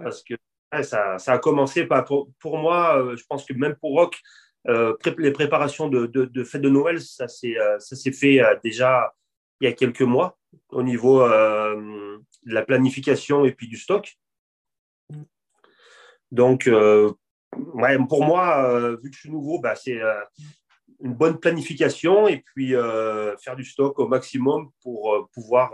Parce 0.03 0.23
que 0.23 0.35
ça, 0.83 1.17
a 1.27 1.39
commencé 1.39 1.87
pas 1.87 2.03
pour, 2.03 2.59
moi, 2.59 3.03
euh, 3.03 3.17
je 3.17 3.25
pense 3.29 3.45
que 3.45 3.53
même 3.55 3.75
pour 3.77 3.93
Rock, 3.93 4.21
euh, 4.69 4.97
les 5.19 5.31
préparations 5.31 5.89
de, 5.89 6.07
de, 6.07 6.45
fête 6.45 6.61
de 6.61 6.69
Noël, 6.69 7.01
ça 7.01 7.29
s'est 7.29 7.57
euh, 7.57 7.79
fait 8.13 8.43
déjà 8.63 9.15
il 9.61 9.65
y 9.65 9.69
a 9.69 9.73
quelques 9.73 10.03
mois 10.03 10.37
au 10.69 10.83
niveau 10.83 11.27
de 11.29 12.21
la 12.45 12.63
planification 12.63 13.45
et 13.45 13.53
puis 13.53 13.67
du 13.67 13.77
stock. 13.77 14.17
Donc, 16.31 16.67
euh, 16.67 17.11
pour 18.09 18.25
moi, 18.25 18.95
vu 19.03 19.11
que 19.11 19.17
je 19.17 19.21
suis 19.21 19.31
nouveau, 19.31 19.59
bah, 19.59 19.75
c'est 19.75 19.99
une 21.01 21.15
bonne 21.15 21.41
planification 21.41 22.29
et 22.29 22.43
puis 22.45 22.73
faire 22.73 23.57
du 23.57 23.65
stock 23.65 23.99
au 23.99 24.07
maximum 24.07 24.71
pour 24.83 25.29
pouvoir 25.33 25.73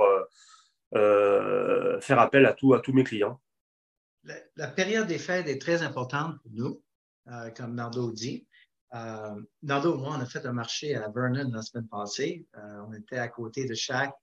faire 0.93 2.19
appel 2.21 2.47
à, 2.47 2.53
tout, 2.53 2.75
à 2.75 2.81
tous 2.81 2.93
mes 2.93 3.05
clients. 3.05 3.41
La, 4.57 4.69
période 4.69 5.07
des 5.07 5.19
fêtes 5.19 5.49
est 5.49 5.61
très 5.61 5.83
importante 5.83 6.41
pour 6.43 6.53
nous, 6.53 6.83
comme 7.57 7.75
Nardo 7.75 8.11
dit. 8.13 8.47
Nardo 9.63 9.95
et 9.95 9.99
moi, 9.99 10.17
on 10.17 10.21
a 10.21 10.27
fait 10.27 10.47
un 10.47 10.53
marché 10.53 10.95
à 10.95 11.09
Vernon 11.09 11.51
la 11.53 11.63
semaine 11.63 11.89
passée. 11.89 12.47
on 12.55 12.93
était 12.95 13.19
à 13.19 13.29
côté 13.29 13.67
de 13.67 13.75
chaque 13.75 14.15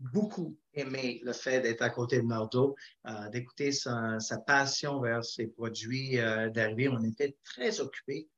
beaucoup 0.00 0.58
aimé 0.74 1.20
le 1.22 1.32
fait 1.32 1.60
d'être 1.60 1.82
à 1.82 1.90
côté 1.90 2.20
de 2.20 2.26
Nardo, 2.26 2.74
euh, 3.06 3.28
d'écouter 3.28 3.72
sa, 3.72 4.18
passion 4.46 5.00
vers 5.00 5.24
ses 5.24 5.46
produits, 5.48 6.18
euh, 6.18 6.48
d'arriver. 6.50 6.88
On 6.88 7.02
était 7.02 7.36
très 7.44 7.80
occupés 7.80 8.28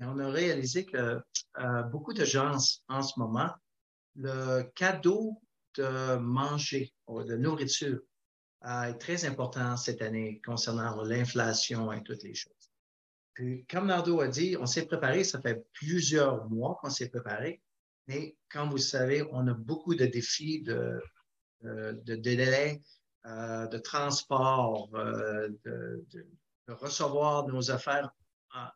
et 0.00 0.04
on 0.04 0.18
a 0.18 0.30
réalisé 0.30 0.84
que 0.86 1.20
euh, 1.58 1.82
beaucoup 1.84 2.12
de 2.12 2.24
gens 2.24 2.56
en 2.88 3.02
ce 3.02 3.18
moment, 3.18 3.50
le 4.14 4.62
cadeau 4.74 5.40
de 5.76 6.16
manger 6.16 6.92
de 7.08 7.36
nourriture 7.36 8.00
est 8.64 8.98
très 8.98 9.24
important 9.24 9.76
cette 9.76 10.02
année 10.02 10.40
concernant 10.44 11.02
l'inflation 11.02 11.92
et 11.92 12.02
toutes 12.02 12.22
les 12.22 12.34
choses. 12.34 12.52
Puis, 13.34 13.64
comme 13.70 13.86
Nardo 13.86 14.20
a 14.20 14.26
dit, 14.26 14.56
on 14.58 14.66
s'est 14.66 14.86
préparé, 14.86 15.22
ça 15.22 15.40
fait 15.40 15.64
plusieurs 15.72 16.50
mois 16.50 16.76
qu'on 16.80 16.90
s'est 16.90 17.08
préparé. 17.08 17.62
Mais 18.08 18.36
comme 18.50 18.70
vous 18.70 18.78
savez, 18.78 19.22
on 19.30 19.46
a 19.46 19.54
beaucoup 19.54 19.94
de 19.94 20.06
défis 20.06 20.62
de, 20.62 21.00
euh, 21.64 21.92
de 21.92 22.16
délai, 22.16 22.82
euh, 23.26 23.66
de 23.66 23.78
transport, 23.78 24.90
euh, 24.94 25.48
de, 25.64 26.04
recevoir 26.68 27.46
nos 27.46 27.70
affaires 27.70 28.10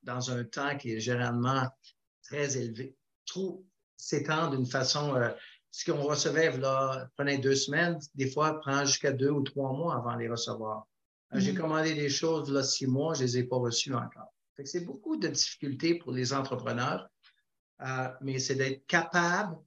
dans 0.03 0.31
un 0.31 0.45
temps 0.45 0.79
qui 0.79 0.93
est 0.93 1.01
généralement 1.01 1.69
très 2.23 2.57
élevé. 2.57 2.97
Trop 3.27 3.67
s'étend 3.97 4.49
d'une 4.49 4.65
façon. 4.65 5.15
Ce 5.73 5.91
qu'on 5.91 6.03
recevait, 6.03 6.57
là, 6.59 7.09
prenait 7.17 7.39
deux 7.39 7.57
semaines, 7.57 7.99
des 8.15 8.31
fois, 8.31 8.61
prend 8.61 8.85
jusqu'à 8.85 9.13
deux 9.13 9.31
ou 9.31 9.43
trois 9.43 9.73
mois 9.73 9.97
avant 9.97 10.15
de 10.15 10.21
les 10.21 10.29
recevoir. 10.29 10.87
J'ai 11.33 11.53
mm-hmm. 11.53 11.57
commandé 11.57 11.95
des 11.95 12.11
choses, 12.11 12.53
là, 12.53 12.63
six 12.63 12.87
mois, 12.87 13.15
je 13.15 13.23
ne 13.23 13.27
les 13.27 13.39
ai 13.39 13.45
pas 13.45 13.57
reçues 13.57 13.95
encore. 13.95 14.33
C'est 14.65 14.85
beaucoup 14.85 15.17
de 15.17 15.27
difficultés 15.27 15.97
pour 15.97 16.13
les 16.13 16.33
entrepreneurs 16.33 17.09
euh, 17.83 18.09
mais 18.21 18.39
c'est 18.39 18.55
d'être 18.55 18.87
capable 18.87 19.59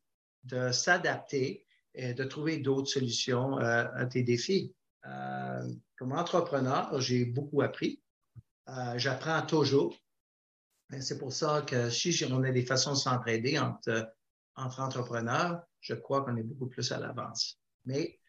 de 0.43 0.71
s'adapter 0.71 1.65
et 1.93 2.13
de 2.13 2.23
trouver 2.23 2.57
d'autres 2.57 2.87
solutions 2.87 3.59
euh, 3.59 3.85
à 3.93 4.05
tes 4.05 4.23
défis. 4.23 4.73
Euh, 5.05 5.73
comme 5.97 6.13
entrepreneur, 6.13 6.99
j'ai 6.99 7.25
beaucoup 7.25 7.61
appris. 7.61 8.01
J'apprends 8.95 9.43
toujours. 9.43 9.95
C'est 10.99 11.19
pour 11.19 11.31
ça 11.31 11.61
que 11.61 11.91
si 11.91 12.25
on 12.31 12.41
a 12.41 12.51
des 12.51 12.65
façons 12.65 12.93
de 12.93 12.97
s'entraider 12.97 13.59
entre, 13.59 14.11
entre 14.55 14.79
entrepreneurs, 14.79 15.61
je 15.85 15.93
crois 15.93 16.23
qu'on 16.23 16.35
est 16.35 16.43
beaucoup 16.43 16.67
plus 16.67 16.91
à 16.91 16.99
l'avance. 16.99 17.59
Mais 17.85 18.19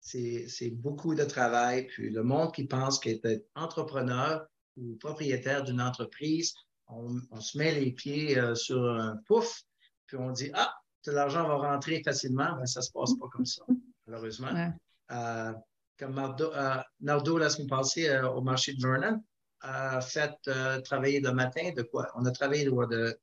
c'est 0.00 0.70
beaucoup 0.70 1.14
de 1.14 1.24
travail. 1.24 1.86
Puis 1.86 2.10
le 2.10 2.22
monde 2.22 2.52
qui 2.52 2.64
pense 2.64 2.98
qu'être 2.98 3.46
entrepreneur 3.54 4.46
ou 4.76 4.96
propriétaire 4.96 5.62
d'une 5.62 5.80
entreprise, 5.80 6.54
on, 6.88 7.40
se 7.40 7.56
met 7.56 7.72
les 7.72 7.92
pieds 7.92 8.38
euh, 8.38 8.54
sur 8.54 8.82
un 8.84 9.16
pouf, 9.26 9.62
puis 10.06 10.16
on 10.18 10.30
dit 10.32 10.50
Ah, 10.54 10.74
l'argent 11.06 11.46
va 11.46 11.56
rentrer 11.56 12.02
facilement. 12.02 12.56
Ben, 12.56 12.66
ça 12.66 12.80
ne 12.80 12.84
se 12.84 12.92
passe 12.92 13.14
pas 13.18 13.28
comme 13.32 13.46
ça, 13.46 13.62
malheureusement. 14.06 14.72
Euh, 15.10 15.52
comme 15.98 16.18
euh, 16.18 16.76
Nardo, 17.00 17.38
la 17.38 17.48
semaine 17.48 17.68
passée, 17.68 18.18
au 18.18 18.42
marché 18.42 18.74
de 18.74 18.82
Vernon, 18.82 19.22
a 19.60 20.00
fait 20.02 20.34
travailler 20.82 21.20
le 21.20 21.32
matin 21.32 21.72
de 21.74 21.82
quoi? 21.82 22.10
On 22.16 22.26
a 22.26 22.30
travaillé 22.30 22.64
de, 22.64 23.18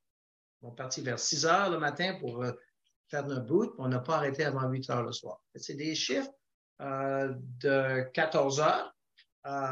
on 0.62 0.72
est 0.72 0.76
parti 0.76 1.02
vers 1.02 1.20
6 1.20 1.46
heures 1.46 1.70
le 1.70 1.78
matin 1.78 2.18
pour 2.20 2.44
faire 3.12 3.28
notre 3.28 3.46
boot, 3.46 3.74
on 3.78 3.88
n'a 3.88 4.00
pas 4.00 4.16
arrêté 4.16 4.44
avant 4.44 4.68
8 4.68 4.90
heures 4.90 5.04
le 5.04 5.12
soir. 5.12 5.44
C'est 5.56 5.76
des 5.76 5.94
chiffres 5.94 6.32
de 6.80 8.10
14 8.14 8.60
heures 8.62 8.96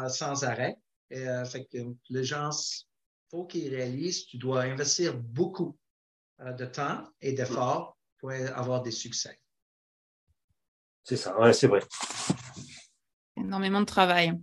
sans 0.10 0.44
arrêt. 0.44 0.78
Et, 1.10 1.26
fait 1.46 1.66
que 1.66 1.78
les 2.10 2.24
gens 2.24 2.52
faut 3.32 3.46
qu'ils 3.46 3.74
réalisent 3.74 4.26
tu 4.26 4.38
dois 4.38 4.62
investir 4.62 5.18
beaucoup 5.18 5.78
euh, 6.42 6.52
de 6.54 6.66
temps 6.66 7.04
et 7.22 7.34
d'efforts 7.34 7.98
pour 8.18 8.32
avoir 8.32 8.82
des 8.82 8.92
succès. 8.92 9.40
C'est 11.04 11.18
ça, 11.18 11.38
ouais, 11.40 11.54
c'est 11.54 11.68
vrai. 11.68 11.82
Énormément 13.38 13.80
de 13.80 13.86
travail. 13.86 14.34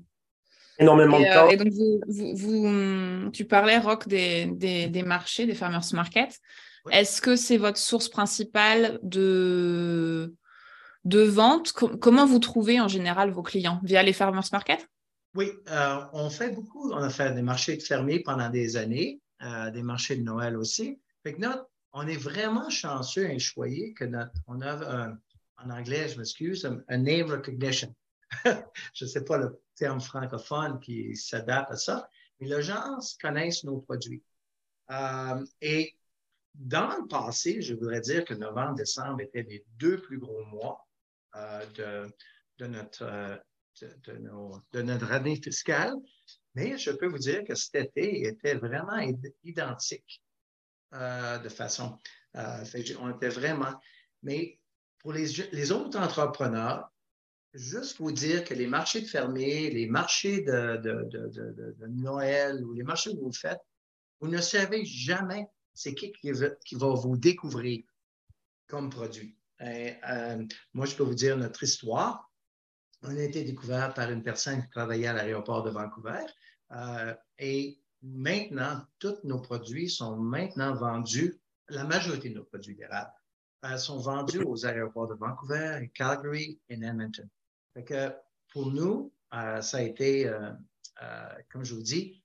Énormément 0.79 1.19
de 1.19 1.25
euh, 1.25 1.35
temps. 1.35 1.49
et 1.49 1.57
donc, 1.57 1.73
vous, 1.73 3.31
tu 3.31 3.45
parlais, 3.45 3.79
Rock, 3.79 4.09
des, 4.09 4.47
des, 4.47 5.03
marchés, 5.03 5.47
des 5.47 5.55
farmers 5.55 5.85
Est-ce 6.91 7.21
que 7.21 7.37
c'est 7.37 7.57
votre 7.57 7.79
source 7.79 8.09
principale 8.09 8.99
de, 9.03 10.35
de 11.05 11.21
vente? 11.23 11.73
Comment 11.73 12.27
vous 12.27 12.39
trouvez 12.39 12.81
en 12.81 12.89
général 12.89 13.31
vos 13.31 13.43
clients? 13.43 13.81
Via 13.83 14.03
les 14.03 14.13
farmers 14.13 14.49
market? 14.53 14.89
Oui, 15.35 15.51
euh, 15.69 15.99
on 16.13 16.31
fait 16.31 16.51
beaucoup. 16.51 16.93
On 16.93 17.03
a 17.03 17.11
fait 17.11 17.33
des 17.35 17.43
marchés 17.43 17.79
fermés 17.79 18.21
pendant 18.21 18.49
des 18.49 18.77
années, 18.77 19.21
euh, 19.43 19.71
des 19.71 19.83
marchés 19.83 20.17
de 20.17 20.23
Noël 20.23 20.57
aussi. 20.57 21.01
Fait 21.23 21.35
que 21.35 21.41
notre, 21.41 21.67
on 21.93 22.07
est 22.07 22.17
vraiment 22.17 22.71
chanceux 22.71 23.31
et 23.31 23.39
choyé 23.39 23.93
que 23.93 24.05
notre, 24.05 24.33
on 24.47 24.63
a, 24.63 25.17
en 25.59 25.71
anglais, 25.71 26.09
je 26.09 26.19
m'excuse, 26.19 26.69
un, 26.89 26.99
name 26.99 27.31
recognition. 27.31 27.95
je 28.45 29.05
ne 29.05 29.09
sais 29.09 29.25
pas 29.25 29.39
le 29.39 29.61
terme 29.75 30.01
francophone 30.01 30.81
qui 30.81 31.15
s'adapte 31.17 31.71
à 31.73 31.77
ça, 31.77 32.09
mais 32.41 32.49
les 32.49 32.63
gens 32.63 32.99
connaissent 33.21 33.65
nos 33.65 33.79
produits. 33.79 34.23
Euh, 34.91 35.45
et 35.61 35.97
dans 36.59 36.89
le 36.89 37.07
passé, 37.07 37.63
je 37.63 37.75
voudrais 37.75 38.01
dire 38.01 38.25
que 38.25 38.35
novembre, 38.35 38.75
décembre 38.75 39.21
étaient 39.21 39.43
les 39.43 39.65
deux 39.77 40.01
plus 40.01 40.19
gros 40.19 40.45
mois 40.45 40.87
de, 41.77 42.11
de, 42.59 42.67
notre, 42.67 43.41
de, 44.73 44.83
notre 44.83 45.13
année 45.13 45.37
fiscale, 45.37 45.95
mais 46.55 46.79
je 46.79 46.91
peux 46.91 47.07
vous 47.07 47.19
dire 47.19 47.45
que 47.45 47.55
cet 47.55 47.75
été 47.75 48.27
était 48.27 48.55
vraiment 48.55 48.99
identique 49.45 50.23
euh, 50.95 51.39
de 51.39 51.49
façon. 51.49 51.99
Euh, 52.37 52.65
on 53.01 53.15
était 53.15 53.29
vraiment. 53.29 53.75
Mais 54.23 54.59
pour 54.99 55.13
les, 55.13 55.73
autres 55.73 55.99
entrepreneurs, 55.99 56.91
juste 57.53 57.99
vous 57.99 58.13
dire 58.13 58.45
que 58.45 58.55
les 58.55 58.67
marchés 58.67 59.03
de 59.03 59.07
fermiers, 59.07 59.71
les 59.71 59.87
marchés 59.87 60.43
de, 60.43 60.77
de, 60.79 61.87
Noël 61.89 62.65
ou 62.65 62.73
les 62.73 62.83
marchés 62.83 63.13
que 63.13 63.21
vous 63.21 63.33
faites, 63.33 63.61
vous 64.21 64.29
ne 64.29 64.41
savez 64.41 64.85
jamais 64.85 65.47
c'est 65.77 65.95
qui 65.95 66.13
qui 66.13 66.33
va, 66.33 66.89
vous 66.89 67.17
découvrir 67.17 67.85
comme 68.67 68.91
produit? 68.91 69.37
Euh, 69.61 70.45
moi, 70.73 70.87
je 70.87 70.97
peux 70.97 71.05
vous 71.05 71.15
dire 71.15 71.37
notre 71.37 71.63
histoire 71.63 72.31
on 73.03 73.17
a 73.17 73.23
été 73.23 73.45
découvert 73.45 73.95
par 73.95 74.11
une 74.11 74.23
personne 74.23 74.63
qui 74.63 74.71
travaillait 74.71 75.07
à 75.07 75.13
l'aéroport 75.13 75.63
de 75.63 75.71
Vancouver. 75.71 76.25
Euh, 76.73 77.15
et 77.39 77.79
maintenant, 78.03 78.83
tous 78.99 79.19
nos 79.23 79.39
produits 79.39 79.91
sont 79.91 80.17
maintenant 80.17 80.75
vendus, 80.75 81.39
la 81.69 81.85
majorité 81.85 82.31
de 82.31 82.37
nos 82.37 82.45
produits 82.45 82.75
d'érable 82.75 83.13
euh, 83.67 83.77
sont 83.77 83.99
vendus 83.99 84.41
aux 84.41 84.67
aéroports 84.67 85.09
de 85.09 85.15
Vancouver, 85.15 85.89
Calgary 85.95 86.59
et 86.69 86.75
Edmonton. 86.75 87.29
pour 88.53 88.73
nous, 88.73 89.13
ça 89.31 89.77
a 89.77 89.83
été, 89.83 90.33
comme 91.51 91.65
je 91.65 91.75
vous 91.75 91.83
dis, 91.83 92.25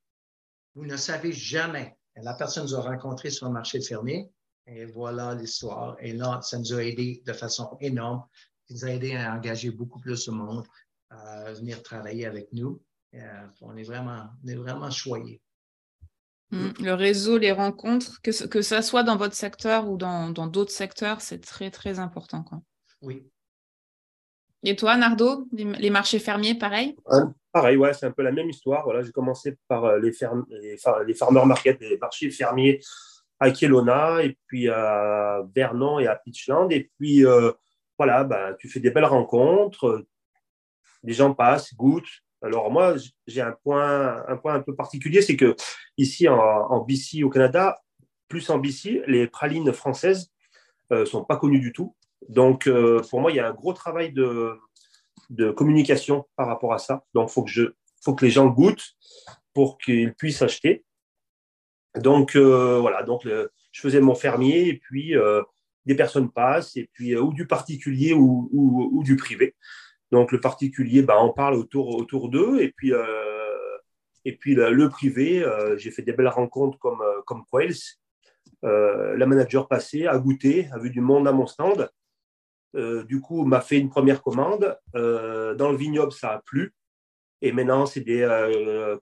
vous 0.74 0.86
ne 0.86 0.96
savez 0.96 1.34
jamais. 1.34 1.98
La 2.18 2.34
personne 2.34 2.64
nous 2.64 2.76
a 2.76 2.82
rencontrés 2.82 3.30
sur 3.30 3.48
le 3.48 3.54
marché 3.54 3.82
fermier 3.82 4.30
Et 4.68 4.86
voilà 4.86 5.34
l'histoire. 5.36 5.96
Et 6.00 6.14
là, 6.14 6.42
ça 6.42 6.58
nous 6.60 6.74
a 6.74 6.84
aidé 6.84 7.24
de 7.26 7.34
façon 7.34 7.78
énorme. 7.80 8.24
Ça 8.68 8.74
nous 8.74 8.86
a 8.86 8.90
aidé 8.90 9.16
à 9.16 9.34
engager 9.34 9.72
beaucoup 9.72 10.00
plus 10.00 10.26
de 10.26 10.32
monde 10.32 10.66
à 11.10 11.52
venir 11.54 11.82
travailler 11.84 12.26
avec 12.26 12.52
nous. 12.54 12.82
Euh, 13.14 13.48
on 13.62 13.76
est 13.76 13.84
vraiment, 13.84 14.30
on 14.44 14.48
est 14.48 14.56
vraiment 14.56 14.90
choyés. 14.90 15.42
Mmh. 16.52 16.70
Le 16.80 16.94
réseau, 16.94 17.38
les 17.38 17.52
rencontres, 17.52 18.22
que, 18.22 18.46
que 18.48 18.62
ça 18.62 18.82
soit 18.82 19.04
dans 19.04 19.18
votre 19.18 19.36
secteur 19.36 19.90
ou 19.90 19.98
dans 19.98 20.32
d'autres 20.32 20.72
secteurs, 20.72 21.22
c'est 21.22 21.40
très, 21.40 21.72
très 21.72 22.00
important. 22.00 22.44
Quoi. 22.44 22.62
Oui. 23.02 23.30
Et 24.64 24.76
toi, 24.76 24.96
Nardo, 24.96 25.48
les, 25.52 25.90
marchés 25.90 26.20
fermiers, 26.20 26.56
pareil? 26.56 26.96
Pareil, 27.52 27.78
ouais, 27.78 27.94
c'est 27.94 28.06
un 28.06 28.12
peu 28.12 28.22
la 28.22 28.32
même 28.32 28.50
histoire. 28.50 28.84
Voilà, 28.84 29.02
j'ai 29.02 29.12
commencé 29.12 29.58
par 29.68 29.86
euh, 29.86 30.00
les, 30.00 30.12
fermes, 30.12 30.46
les, 30.50 30.78
les 31.08 31.14
farmer 31.14 31.46
market, 31.46 31.80
les 31.82 31.98
marchés 31.98 32.30
fermiers 32.30 32.80
à 33.40 33.50
Kelowna, 33.50 34.24
et 34.24 34.38
puis 34.48 34.70
à 34.70 35.42
Vernon 35.56 36.00
et 36.00 36.08
à 36.08 36.16
Pitchland. 36.16 36.72
Et 36.72 36.92
puis, 36.98 37.26
euh, 37.26 37.52
voilà, 37.98 38.24
bah, 38.24 38.54
tu 38.60 38.70
fais 38.70 38.80
des 38.80 38.92
belles 38.92 39.06
rencontres, 39.06 40.06
les 41.04 41.14
gens 41.14 41.34
passent, 41.34 41.74
goûtent, 41.74 42.22
alors 42.42 42.72
moi, 42.72 42.96
j'ai 43.28 43.42
un 43.42 43.56
point, 43.64 44.24
un 44.28 44.36
point 44.36 44.56
un 44.56 44.62
peu 44.62 44.76
particulier, 44.76 45.22
c'est 45.22 45.36
que 45.36 45.56
ici 45.98 46.28
en, 46.28 46.80
BC 46.80 47.24
au 47.24 47.30
Canada, 47.30 47.80
plus 48.28 48.50
en 48.50 48.58
BC, 48.58 49.04
les 49.08 49.28
pralines 49.28 49.72
françaises 49.74 50.32
ne 50.90 50.98
euh, 50.98 51.06
sont 51.06 51.24
pas 51.24 51.38
connues 51.38 51.60
du 51.60 51.72
tout. 51.72 51.96
Donc 52.30 52.68
euh, 52.68 53.02
pour 53.10 53.22
moi, 53.22 53.32
il 53.32 53.38
y 53.38 53.40
a 53.40 53.48
un 53.48 53.54
gros 53.54 53.74
travail 53.74 54.12
de, 54.12 54.54
de 55.30 55.52
communication 55.52 56.26
par 56.36 56.48
rapport 56.48 56.74
à 56.74 56.78
ça. 56.78 57.04
Donc 57.14 57.30
faut 57.30 57.44
que 57.44 57.76
faut 58.04 58.16
que 58.16 58.26
les 58.26 58.32
gens 58.32 58.48
goûtent 58.48 58.96
pour 59.54 59.78
qu'ils 59.78 60.14
puissent 60.14 60.42
acheter. 60.42 60.86
Donc 61.96 62.36
euh, 62.36 62.80
voilà, 62.80 63.04
donc 63.04 63.26
je 63.26 63.82
faisais 63.82 64.02
mon 64.02 64.16
fermier 64.16 64.68
et 64.68 64.78
puis 64.78 65.14
des 65.86 65.96
personnes 65.96 66.32
passent 66.32 66.76
et 66.78 66.90
puis 66.94 67.16
ou 67.16 67.34
du 67.34 67.48
particulier 67.48 68.14
ou, 68.14 68.50
ou 68.52 69.04
du 69.04 69.16
privé. 69.16 69.56
Donc, 70.12 70.32
le 70.32 70.42
particulier, 70.42 71.02
bah, 71.02 71.24
on 71.24 71.32
parle 71.32 71.56
autour, 71.56 71.96
autour 71.96 72.30
d'eux. 72.30 72.60
Et 72.62 72.72
puis, 72.76 72.94
euh, 72.94 73.06
et 74.26 74.36
puis 74.36 74.56
le, 74.56 74.90
privé, 74.90 75.44
euh, 75.44 75.78
j'ai 75.78 75.92
fait 75.92 76.02
des 76.02 76.14
belles 76.14 76.28
rencontres 76.28 76.78
comme, 76.80 77.02
euh, 77.02 77.22
comme 77.26 77.44
Quails. 77.52 77.98
la 78.62 79.26
manager 79.26 79.68
passée 79.68 80.06
a 80.06 80.18
goûté, 80.20 80.68
a 80.74 80.80
vu 80.80 80.90
du 80.90 81.02
monde 81.02 81.28
à 81.28 81.32
mon 81.32 81.48
stand. 81.48 81.90
Du 82.74 83.22
coup, 83.22 83.46
m'a 83.46 83.62
fait 83.62 83.78
une 83.78 83.90
première 83.90 84.22
commande. 84.22 84.78
dans 84.94 85.72
le 85.72 85.78
vignoble, 85.78 86.12
ça 86.12 86.34
a 86.34 86.40
plu. 86.40 86.74
Et 87.42 87.52
maintenant, 87.52 87.86
c'est 87.86 88.02
des 88.02 88.28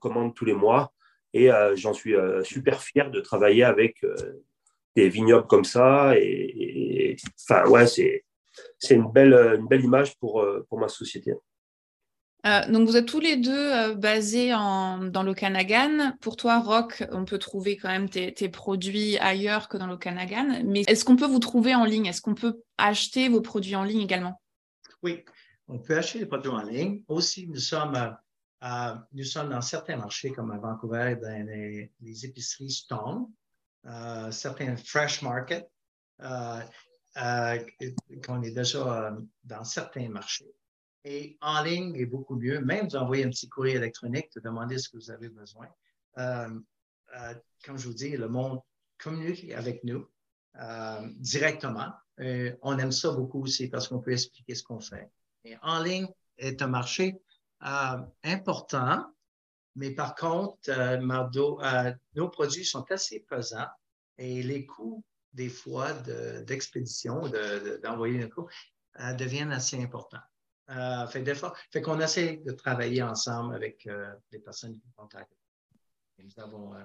commandes 0.00 0.34
tous 0.34 0.44
les 0.44 0.54
mois. 0.54 0.92
Et 1.32 1.50
j'en 1.74 1.92
suis 1.92 2.14
super 2.42 2.82
fier 2.82 3.10
de 3.10 3.20
travailler 3.20 3.64
avec 3.64 4.02
des 4.96 5.08
vignobles 5.08 5.46
comme 5.46 5.64
ça. 5.64 6.14
Et, 6.16 7.16
enfin, 7.48 7.68
ouais, 7.68 7.86
c'est 7.86 8.24
une 8.94 9.10
belle, 9.10 9.60
image 9.70 10.14
euh, 10.22 10.64
pour 10.68 10.78
ma 10.78 10.88
société. 10.88 11.32
Euh, 12.46 12.66
donc, 12.70 12.88
vous 12.88 12.96
êtes 12.96 13.06
tous 13.06 13.20
les 13.20 13.36
deux 13.36 13.72
euh, 13.72 13.94
basés 13.94 14.54
en, 14.54 14.98
dans 14.98 15.22
l'Okanagan. 15.22 16.16
Pour 16.20 16.36
toi, 16.36 16.58
Rock, 16.60 17.04
on 17.12 17.24
peut 17.24 17.38
trouver 17.38 17.76
quand 17.76 17.88
même 17.88 18.08
tes, 18.08 18.48
produits 18.48 19.18
ailleurs 19.18 19.68
que 19.68 19.76
dans 19.76 19.86
l'Okanagan. 19.86 20.62
Mais 20.64 20.82
est-ce 20.86 21.04
qu'on 21.04 21.16
peut 21.16 21.26
vous 21.26 21.38
trouver 21.38 21.74
en 21.74 21.84
ligne? 21.84 22.06
Est-ce 22.06 22.22
qu'on 22.22 22.34
peut 22.34 22.62
acheter 22.78 23.28
vos 23.28 23.40
produits 23.40 23.76
en 23.76 23.84
ligne 23.84 24.00
également? 24.00 24.40
Oui, 25.02 25.24
on 25.68 25.78
peut 25.78 25.98
acheter 25.98 26.18
les 26.20 26.26
produits 26.26 26.50
en 26.50 26.62
ligne. 26.62 27.02
Aussi, 27.08 27.46
nous 27.46 27.56
sommes, 27.56 28.16
nous 29.12 29.24
sommes 29.24 29.50
dans 29.50 29.60
certains 29.60 29.96
marchés 29.96 30.30
comme 30.30 30.50
à 30.50 30.58
Vancouver, 30.58 31.16
dans 31.20 31.46
les, 31.46 32.24
épiceries 32.24 32.70
Stone, 32.70 33.26
certains 34.30 34.76
fresh 34.76 35.22
market. 35.22 35.70
Euh, 37.16 37.58
qu'on 38.24 38.40
est 38.42 38.52
déjà 38.52 38.78
euh, 38.78 39.20
dans 39.42 39.64
certains 39.64 40.08
marchés. 40.08 40.54
Et 41.04 41.38
en 41.40 41.62
ligne 41.62 41.96
est 41.96 42.06
beaucoup 42.06 42.36
mieux. 42.36 42.60
Même 42.60 42.86
vous 42.86 42.96
envoyer 42.96 43.24
un 43.24 43.30
petit 43.30 43.48
courrier 43.48 43.76
électronique, 43.76 44.30
de 44.34 44.40
demander 44.40 44.78
ce 44.78 44.88
que 44.88 44.96
vous 44.96 45.10
avez 45.10 45.28
besoin. 45.28 45.68
Euh, 46.18 46.48
comme 47.64 47.78
je 47.78 47.88
vous 47.88 47.94
dis, 47.94 48.16
le 48.16 48.28
monde 48.28 48.60
communique 48.98 49.50
avec 49.52 49.82
nous 49.84 50.06
directement. 51.16 51.92
on 52.18 52.78
aime 52.78 52.92
ça 52.92 53.10
beaucoup 53.12 53.42
aussi 53.42 53.68
parce 53.68 53.88
qu'on 53.88 54.00
peut 54.00 54.12
expliquer 54.12 54.54
ce 54.54 54.62
qu'on 54.62 54.80
fait. 54.80 55.10
Et 55.44 55.56
en 55.62 55.82
ligne 55.82 56.08
est 56.36 56.60
un 56.60 56.66
marché 56.66 57.20
important, 57.60 59.06
mais 59.76 59.92
par 59.92 60.14
contre, 60.14 60.70
nos 62.14 62.28
produits 62.28 62.64
sont 62.64 62.84
assez 62.90 63.20
pesants 63.20 63.68
et 64.18 64.42
les 64.42 64.66
coûts 64.66 65.02
des 65.32 65.48
fois 65.48 65.92
d'expédition, 65.92 67.22
d'envoyer 67.82 68.18
de, 68.18 68.30
un 68.96 69.12
euh, 69.12 69.14
deviennent 69.14 69.52
assez 69.52 69.80
importants. 69.80 70.18
Euh, 70.70 71.06
fait, 71.06 71.22
des 71.22 71.34
fois, 71.34 71.52
fait 71.70 71.82
qu'on 71.82 72.00
essaie 72.00 72.40
de 72.44 72.52
travailler 72.52 73.02
ensemble 73.02 73.54
avec 73.54 73.86
euh, 73.86 74.12
les 74.32 74.38
personnes 74.38 74.72
qui 74.72 74.82
nous 74.84 74.92
contactent. 74.96 75.36
nous 76.18 76.42
avons, 76.42 76.74
euh, 76.74 76.84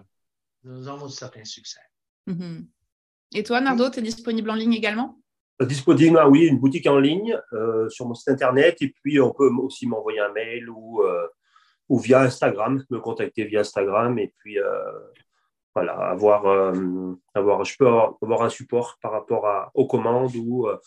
nous 0.63 0.87
avons 0.87 1.07
certains 1.07 1.43
succès. 1.43 1.81
Mm-hmm. 2.27 2.65
Et 3.35 3.43
toi, 3.43 3.61
Nardo, 3.61 3.89
tu 3.89 3.99
es 3.99 4.01
disponible 4.01 4.49
en 4.49 4.55
ligne 4.55 4.73
également? 4.73 5.19
Disponible, 5.59 6.19
oui, 6.27 6.47
une 6.47 6.59
boutique 6.59 6.87
en 6.87 6.99
ligne 6.99 7.39
sur 7.89 8.07
mon 8.07 8.13
site 8.13 8.29
internet. 8.29 8.81
Et 8.81 8.89
puis, 8.89 9.19
on 9.21 9.31
peut 9.31 9.49
aussi 9.49 9.87
m'envoyer 9.87 10.19
un 10.19 10.31
mail 10.33 10.69
ou, 10.69 11.01
ou 11.87 11.99
via 11.99 12.21
Instagram, 12.21 12.83
me 12.89 12.99
contacter 12.99 13.45
via 13.45 13.61
Instagram. 13.61 14.19
Et 14.19 14.33
puis, 14.37 14.57
voilà, 15.75 15.93
avoir, 16.09 16.45
euh, 16.45 17.13
avoir, 17.33 17.65
je 17.65 17.75
peux 17.77 17.87
avoir, 17.87 18.43
un 18.43 18.49
support 18.49 18.97
par 19.01 19.11
rapport 19.11 19.45
à, 19.45 19.71
aux 19.73 19.85
commandes 19.85 20.33
ou 20.35 20.67
euh, 20.67 20.77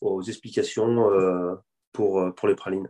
aux 0.00 0.22
explications 0.22 1.10
euh, 1.10 1.54
pour, 1.92 2.34
pour 2.34 2.48
les 2.48 2.54
pralines. 2.54 2.88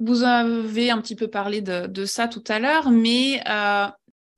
Vous 0.00 0.22
avez 0.22 0.90
un 0.90 1.00
petit 1.00 1.16
peu 1.16 1.28
parlé 1.28 1.60
de, 1.60 1.86
de 1.86 2.04
ça 2.04 2.28
tout 2.28 2.44
à 2.48 2.58
l'heure, 2.58 2.90
mais 2.90 3.42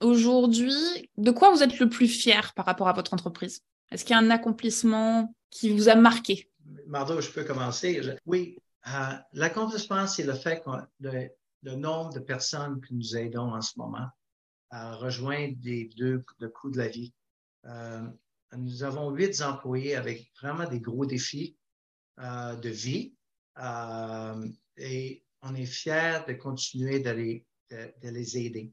aujourd'hui, 0.01 1.11
de 1.17 1.31
quoi 1.31 1.51
vous 1.51 1.63
êtes 1.63 1.79
le 1.79 1.89
plus 1.89 2.09
fier 2.09 2.53
par 2.55 2.67
rapport 2.67 2.89
à 2.89 2.93
votre 2.93 3.15
entreprise? 3.15 3.63
Est-ce 3.91 4.05
qu'il 4.05 4.15
y 4.15 4.19
a 4.19 4.23
un 4.23 4.31
accomplissement 4.31 5.35
qui 5.51 5.71
vous 5.71 5.89
a 5.89 5.95
marqué? 5.95 6.51
Mardo, 6.87 7.21
je 7.21 7.31
peux 7.31 7.45
commencer? 7.45 8.01
Oui, 8.27 8.59
l'accomplissement, 9.33 10.07
c'est 10.07 10.25
le 10.25 10.35
fait 10.35 10.63
que 10.63 10.71
le, 11.01 11.29
le 11.63 11.75
nombre 11.75 12.13
de 12.13 12.21
personnes 12.21 12.81
que 12.81 12.93
nous 12.93 13.17
aidons 13.17 13.55
en 13.55 13.61
ce 13.61 13.73
moment 13.79 14.09
à 14.71 14.95
rejoindre 14.97 15.55
les 15.63 15.89
deux 15.97 16.25
de 16.41 16.47
coûts 16.49 16.71
de 16.71 16.79
la 16.79 16.89
vie. 16.89 17.13
Euh, 17.67 18.03
nous 18.57 18.83
avons 18.83 19.11
huit 19.11 19.41
employés 19.43 19.97
avec 19.97 20.31
vraiment 20.41 20.69
des 20.69 20.81
gros 20.81 21.07
défis 21.07 21.57
euh, 22.19 22.55
de 22.57 22.69
vie 22.69 23.13
euh, 23.13 23.26
et 23.59 25.25
on 25.43 25.55
est 25.55 25.67
fiers 25.67 26.21
de 26.27 26.35
continuer 26.35 27.01
de 27.01 27.11
les, 27.11 27.47
de, 27.71 28.09
les 28.09 28.39
aider. 28.39 28.73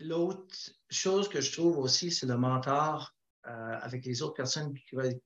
L'autre 0.00 0.56
chose 0.90 1.28
que 1.28 1.40
je 1.40 1.52
trouve 1.52 1.78
aussi, 1.78 2.10
c'est 2.10 2.26
le 2.26 2.36
mentor 2.36 3.14
avec 3.44 4.04
les 4.04 4.22
autres 4.22 4.34
personnes 4.34 4.74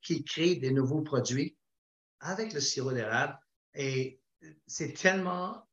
qui, 0.02 0.24
créent 0.24 0.56
des 0.56 0.72
nouveaux 0.72 1.02
produits 1.02 1.56
avec 2.20 2.52
le 2.52 2.60
sirop 2.60 2.92
d'érable. 2.92 3.38
Et 3.74 4.20
c'est 4.66 4.92
tellement 4.92 5.66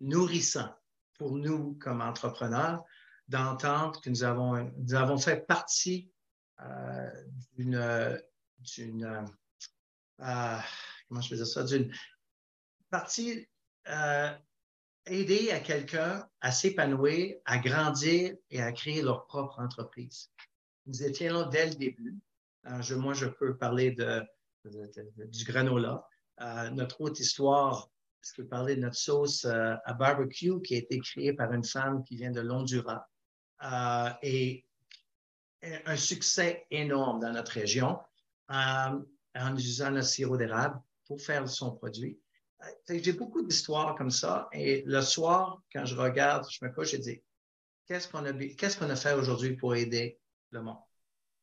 nourrissant 0.00 0.74
pour 1.14 1.36
nous 1.36 1.74
comme 1.74 2.00
entrepreneurs 2.00 2.82
d'entendre 3.28 4.00
que 4.00 4.10
nous 4.10 4.24
avons, 4.24 4.72
nous 4.76 4.94
avons 4.94 5.18
fait 5.18 5.46
partie 5.46 6.10
euh, 6.60 7.10
d'une 7.56 8.20
euh, 10.22 10.58
comment 11.08 11.20
je 11.20 11.34
dire 11.34 11.46
ça, 11.46 11.64
d'une 11.64 11.92
partie 12.90 13.46
euh, 13.88 14.32
aider 15.06 15.50
à 15.50 15.60
quelqu'un 15.60 16.28
à 16.40 16.52
s'épanouir, 16.52 17.36
à 17.44 17.58
grandir 17.58 18.34
et 18.50 18.60
à 18.60 18.72
créer 18.72 19.02
leur 19.02 19.26
propre 19.26 19.60
entreprise. 19.60 20.30
Nous 20.86 21.02
étions 21.02 21.32
là 21.32 21.44
dès 21.44 21.66
le 21.66 21.74
début. 21.74 22.18
Je, 22.80 22.94
moi, 22.94 23.14
je 23.14 23.26
peux 23.26 23.56
parler 23.56 23.92
de, 23.92 24.22
du 24.64 25.44
granola. 25.44 26.06
notre 26.72 27.00
autre 27.00 27.20
histoire 27.20 27.90
je 28.22 28.34
peux 28.34 28.46
parler 28.46 28.76
de 28.76 28.82
notre 28.82 28.96
sauce 28.96 29.44
euh, 29.44 29.74
à 29.84 29.94
barbecue 29.94 30.60
qui 30.62 30.74
a 30.74 30.78
été 30.78 31.00
créée 31.00 31.32
par 31.32 31.52
une 31.52 31.64
femme 31.64 32.04
qui 32.04 32.16
vient 32.16 32.30
de 32.30 32.40
Londura 32.40 33.08
euh, 33.62 34.10
et 34.22 34.64
un 35.84 35.96
succès 35.96 36.66
énorme 36.70 37.20
dans 37.20 37.32
notre 37.32 37.52
région 37.52 37.98
euh, 38.50 38.98
en 39.34 39.54
utilisant 39.54 39.90
le 39.90 40.02
sirop 40.02 40.36
d'érable 40.36 40.80
pour 41.06 41.20
faire 41.20 41.48
son 41.48 41.72
produit. 41.72 42.18
J'ai 42.88 43.12
beaucoup 43.12 43.42
d'histoires 43.42 43.94
comme 43.94 44.10
ça 44.10 44.48
et 44.52 44.82
le 44.86 45.00
soir, 45.00 45.62
quand 45.72 45.86
je 45.86 45.96
regarde, 45.96 46.46
je 46.50 46.64
me 46.64 46.70
couche 46.70 46.94
et 46.94 46.98
dis 46.98 47.22
qu'est-ce 47.86 48.08
qu'on 48.08 48.24
a, 48.24 48.92
a 48.92 48.96
fait 48.96 49.14
aujourd'hui 49.14 49.56
pour 49.56 49.74
aider 49.74 50.18
le 50.50 50.62
monde? 50.62 50.78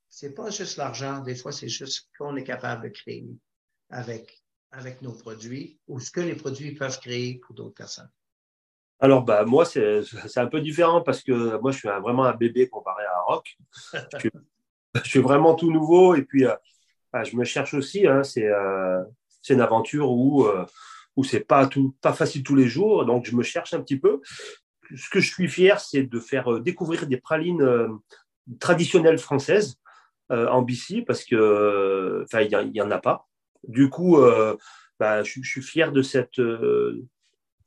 C'est 0.10 0.34
pas 0.34 0.50
juste 0.50 0.78
l'argent, 0.78 1.20
des 1.22 1.36
fois, 1.36 1.52
c'est 1.52 1.68
juste 1.68 1.94
ce 1.94 2.02
qu'on 2.18 2.36
est 2.36 2.44
capable 2.44 2.84
de 2.84 2.90
créer 2.90 3.28
avec 3.90 4.44
avec 4.72 5.02
nos 5.02 5.14
produits 5.14 5.80
ou 5.88 6.00
ce 6.00 6.12
que 6.12 6.20
les 6.20 6.36
produits 6.36 6.74
peuvent 6.74 7.00
créer 7.00 7.40
pour 7.40 7.56
d'autres 7.56 7.76
personnes? 7.76 8.10
Alors, 9.00 9.24
bah, 9.24 9.46
moi, 9.46 9.64
c'est 9.66 10.38
un 10.38 10.48
peu 10.48 10.60
différent 10.60 11.02
parce 11.02 11.24
que 11.24 11.60
moi, 11.60 11.72
je 11.72 11.78
suis 11.78 11.88
vraiment 11.88 12.26
un 12.26 12.34
bébé 12.34 12.68
comparé 12.68 13.04
à 13.06 13.22
Rock. 13.22 13.58
je 15.04 15.10
suis 15.10 15.20
vraiment 15.20 15.54
tout 15.54 15.72
nouveau 15.72 16.16
et 16.16 16.24
puis 16.24 16.46
bah, 17.18 17.24
je 17.24 17.36
me 17.36 17.44
cherche 17.44 17.74
aussi. 17.74 18.06
Hein, 18.06 18.22
c'est 18.24 18.48
une 19.50 19.62
aventure 19.62 20.12
où 20.12 20.48
où 21.16 21.24
c'est 21.24 21.40
pas 21.48 21.68
facile 22.14 22.44
tous 22.44 22.56
les 22.56 22.68
jours, 22.68 23.04
donc 23.06 23.26
je 23.26 23.36
me 23.36 23.42
cherche 23.42 23.74
un 23.74 23.82
petit 23.82 23.98
peu. 23.98 24.22
Ce 24.96 25.10
que 25.10 25.20
je 25.20 25.34
suis 25.34 25.50
fier, 25.50 25.80
c'est 25.80 26.04
de 26.04 26.20
faire 26.20 26.62
découvrir 26.62 27.08
des 27.08 27.18
pralines 27.18 27.68
traditionnelles 28.60 29.18
françaises 29.18 29.78
en 30.30 30.62
BC 30.62 31.02
parce 31.02 31.24
que 31.24 32.24
il 32.34 32.76
y, 32.76 32.82
en 32.82 32.92
a 32.92 33.00
pas. 33.00 33.28
Du 33.68 33.90
coup, 33.90 34.20
bah, 35.00 35.24
je, 35.24 35.42
suis 35.42 35.64
fier 35.64 35.92
de 35.92 36.04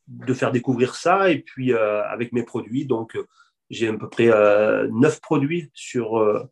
de 0.06 0.34
faire 0.34 0.52
découvrir 0.52 0.94
ça 0.94 1.30
et 1.30 1.40
puis 1.40 1.74
avec 1.74 2.32
mes 2.32 2.44
produits. 2.44 2.86
Donc 2.86 3.18
j'ai 3.68 3.88
à 3.88 3.94
peu 3.94 4.08
près 4.08 4.30
neuf 4.90 5.20
produits 5.20 5.72
sur 5.74 6.48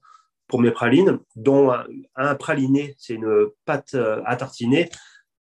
pour 0.49 0.61
mes 0.61 0.71
pralines, 0.71 1.19
dont 1.37 1.73
un, 2.17 2.35
praliné, 2.35 2.95
c'est 2.99 3.15
une 3.15 3.49
pâte 3.65 3.95
à 3.95 4.35
tartiner 4.37 4.89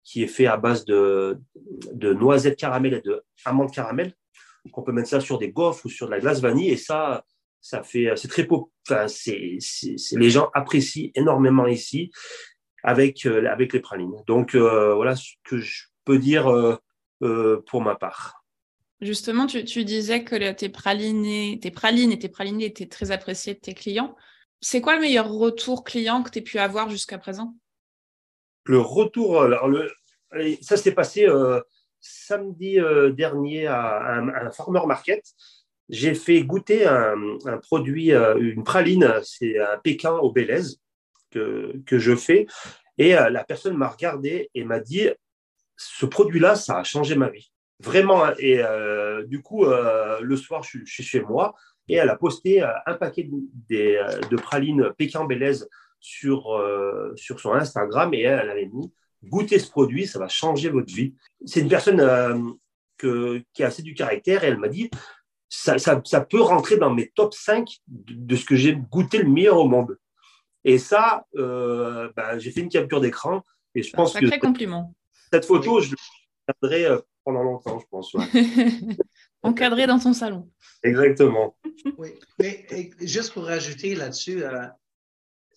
qui 0.04 0.24
est 0.24 0.28
fait 0.28 0.48
à 0.48 0.58
base 0.58 0.86
de, 0.86 1.40
noisettes 1.94 2.58
caramel 2.58 2.94
et 2.96 3.02
de 3.02 3.24
amandes 3.46 3.72
caramel. 3.72 4.14
Donc 4.66 4.78
on 4.78 4.82
peut 4.82 4.92
mettre 4.92 5.10
ça 5.10 5.20
sur 5.20 5.38
des 5.38 5.52
gaufres 5.52 5.86
ou 5.86 5.90
sur 5.90 6.08
de 6.08 6.12
la 6.12 6.20
glace 6.20 6.42
vanille 6.42 6.70
et 6.70 6.78
ça, 6.78 7.26
ça 7.62 7.84
fait, 7.84 8.14
c'est 8.16 8.28
très 8.28 8.44
beau. 8.44 8.72
Enfin, 8.88 9.08
c'est, 9.08 9.58
les 10.14 10.30
gens 10.30 10.50
apprécient 10.54 11.12
énormément 11.16 11.68
ici 11.68 12.12
avec, 12.84 13.26
euh, 13.26 13.46
avec 13.50 13.74
les 13.74 13.80
pralines. 13.80 14.16
Donc 14.28 14.56
euh, 14.56 14.94
voilà 14.94 15.16
ce 15.16 15.32
que 15.44 15.58
je 15.58 15.86
peux 16.06 16.18
dire 16.18 16.50
euh, 16.52 17.64
pour 17.68 17.82
ma 17.82 17.96
part. 17.96 18.44
Justement, 19.02 19.48
tu, 19.48 19.84
disais 19.84 20.24
que 20.24 20.52
tes, 20.54 20.70
pralinés, 20.70 21.60
tes 21.62 21.72
pralines 21.72 22.12
et 22.12 22.20
tes 22.20 22.30
pralinés 22.30 22.66
étaient 22.66 22.88
très 22.88 23.12
appréciés 23.12 23.54
de 23.54 23.60
tes 23.60 23.74
clients. 23.74 24.16
C'est 24.66 24.80
quoi 24.80 24.96
le 24.96 25.02
meilleur 25.02 25.30
retour 25.30 25.84
client 25.84 26.24
que 26.24 26.30
tu 26.30 26.40
aies 26.40 26.42
pu 26.42 26.58
avoir 26.58 26.90
jusqu'à 26.90 27.18
présent? 27.18 27.54
Le 28.64 28.80
retour, 28.80 29.42
alors 29.42 29.68
le, 29.68 29.92
ça 30.62 30.78
s'est 30.78 30.94
passé 30.94 31.28
euh, 31.28 31.60
samedi 32.00 32.80
euh, 32.80 33.12
dernier 33.12 33.68
à, 33.68 34.20
un, 34.20 34.52
farmer 34.52 34.86
market. 34.88 35.22
J'ai 35.90 36.14
fait 36.14 36.44
goûter 36.44 36.88
un, 36.88 37.18
produit, 37.62 38.14
euh, 38.14 38.38
une 38.38 38.64
praline, 38.64 39.20
c'est 39.22 39.60
un 39.60 39.78
pékin 39.80 40.14
au 40.14 40.32
Bélez 40.32 40.78
que, 41.30 41.74
que 41.86 42.00
je 42.00 42.16
fais. 42.16 42.48
Et 42.98 43.14
la 43.14 43.44
personne 43.44 43.76
m'a 43.76 43.90
regardé 43.90 44.50
et 44.54 44.64
m'a 44.64 44.80
dit 44.80 45.10
Ce 45.76 46.06
produit-là, 46.06 46.56
ça 46.56 46.78
a 46.78 46.84
changé 46.84 47.16
ma 47.16 47.30
vie. 47.30 47.52
Vraiment. 47.80 48.24
Hein. 48.24 48.34
Et 48.38 48.62
du 49.26 49.42
coup, 49.42 49.66
le 49.66 50.38
soir, 50.38 50.64
je, 50.64 50.86
suis 50.86 51.04
chez 51.04 51.22
moi 51.22 51.56
et 51.88 51.96
elle 51.96 52.10
a 52.10 52.16
posté 52.16 52.64
euh, 52.64 52.72
un 52.86 52.94
paquet 52.94 53.30
de, 53.30 53.76
euh, 53.76 54.20
de 54.30 54.36
pralines 54.36 54.92
Pékin 54.98 55.26
Bélez 55.26 55.66
sur, 56.00 56.54
euh, 56.54 57.14
sur 57.16 57.40
son 57.40 57.54
Instagram 57.54 58.14
et 58.14 58.22
elle, 58.22 58.50
avait 58.50 58.70
mis 58.72 58.92
goûtez 59.24 59.58
ce 59.58 59.70
produit, 59.70 60.06
ça 60.06 60.20
va 60.20 60.28
changer 60.28 60.70
votre 60.70 60.94
vie. 60.94 61.16
C'est 61.46 61.62
une 61.62 61.70
personne 61.70 62.58
que, 62.98 63.42
qui 63.54 63.64
a 63.64 63.68
assez 63.68 63.82
du 63.82 63.94
caractère 63.94 64.44
et 64.44 64.48
elle 64.48 64.58
m'a 64.58 64.68
dit 64.68 64.92
ça, 65.48 65.78
ça, 65.78 66.02
ça, 66.04 66.20
peut 66.20 66.42
rentrer 66.42 66.76
dans 66.76 66.94
mes 66.94 67.10
top 67.10 67.34
5 67.34 67.70
de, 67.88 68.36
ce 68.36 68.44
que 68.44 68.58
j'ai 68.58 68.76
goûté 68.76 69.20
le 69.20 69.30
meilleur 69.30 69.60
au 69.60 69.70
monde. 69.70 69.98
Et 70.66 70.78
ça, 70.78 71.26
ben, 71.34 72.38
j'ai 72.38 72.52
fait 72.52 72.60
une 72.60 72.70
capture 72.70 73.00
d'écran 73.00 73.44
et 73.76 73.82
je 73.82 73.94
pense 73.94 74.14
que. 74.14 74.40
compliment. 74.40 74.94
Cette 75.32 75.46
photo, 75.46 75.80
je 75.80 75.92
la 75.92 76.54
garderai 76.62 77.02
pendant 77.24 77.44
longtemps, 77.44 77.80
je 77.80 77.86
pense. 77.90 78.14
Encadré 79.44 79.86
dans 79.88 80.00
ton 80.00 80.14
salon. 80.14 80.50
Exactement. 80.84 81.56
oui, 81.98 82.12
mais 82.40 82.66
juste 83.02 83.34
pour 83.34 83.46
rajouter 83.46 83.94
là-dessus, 83.94 84.44
euh, 84.44 84.66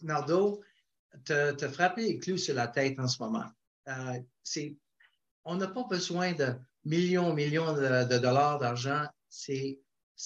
Nardo, 0.03 0.61
tu 1.25 1.33
as 1.33 1.69
frappé 1.69 2.03
les 2.03 2.19
clous 2.19 2.37
sur 2.37 2.55
la 2.55 2.67
tête 2.67 2.99
en 2.99 3.07
ce 3.07 3.23
moment. 3.23 3.45
Euh, 3.89 4.21
on 5.45 5.55
n'a 5.57 5.69
pas 5.69 5.85
besoin 5.85 6.33
de 6.33 6.55
millions, 6.85 7.33
millions 7.33 7.73
de, 7.75 8.19
dollars 8.19 8.59
d'argent. 8.59 9.07
C'est 9.29 9.79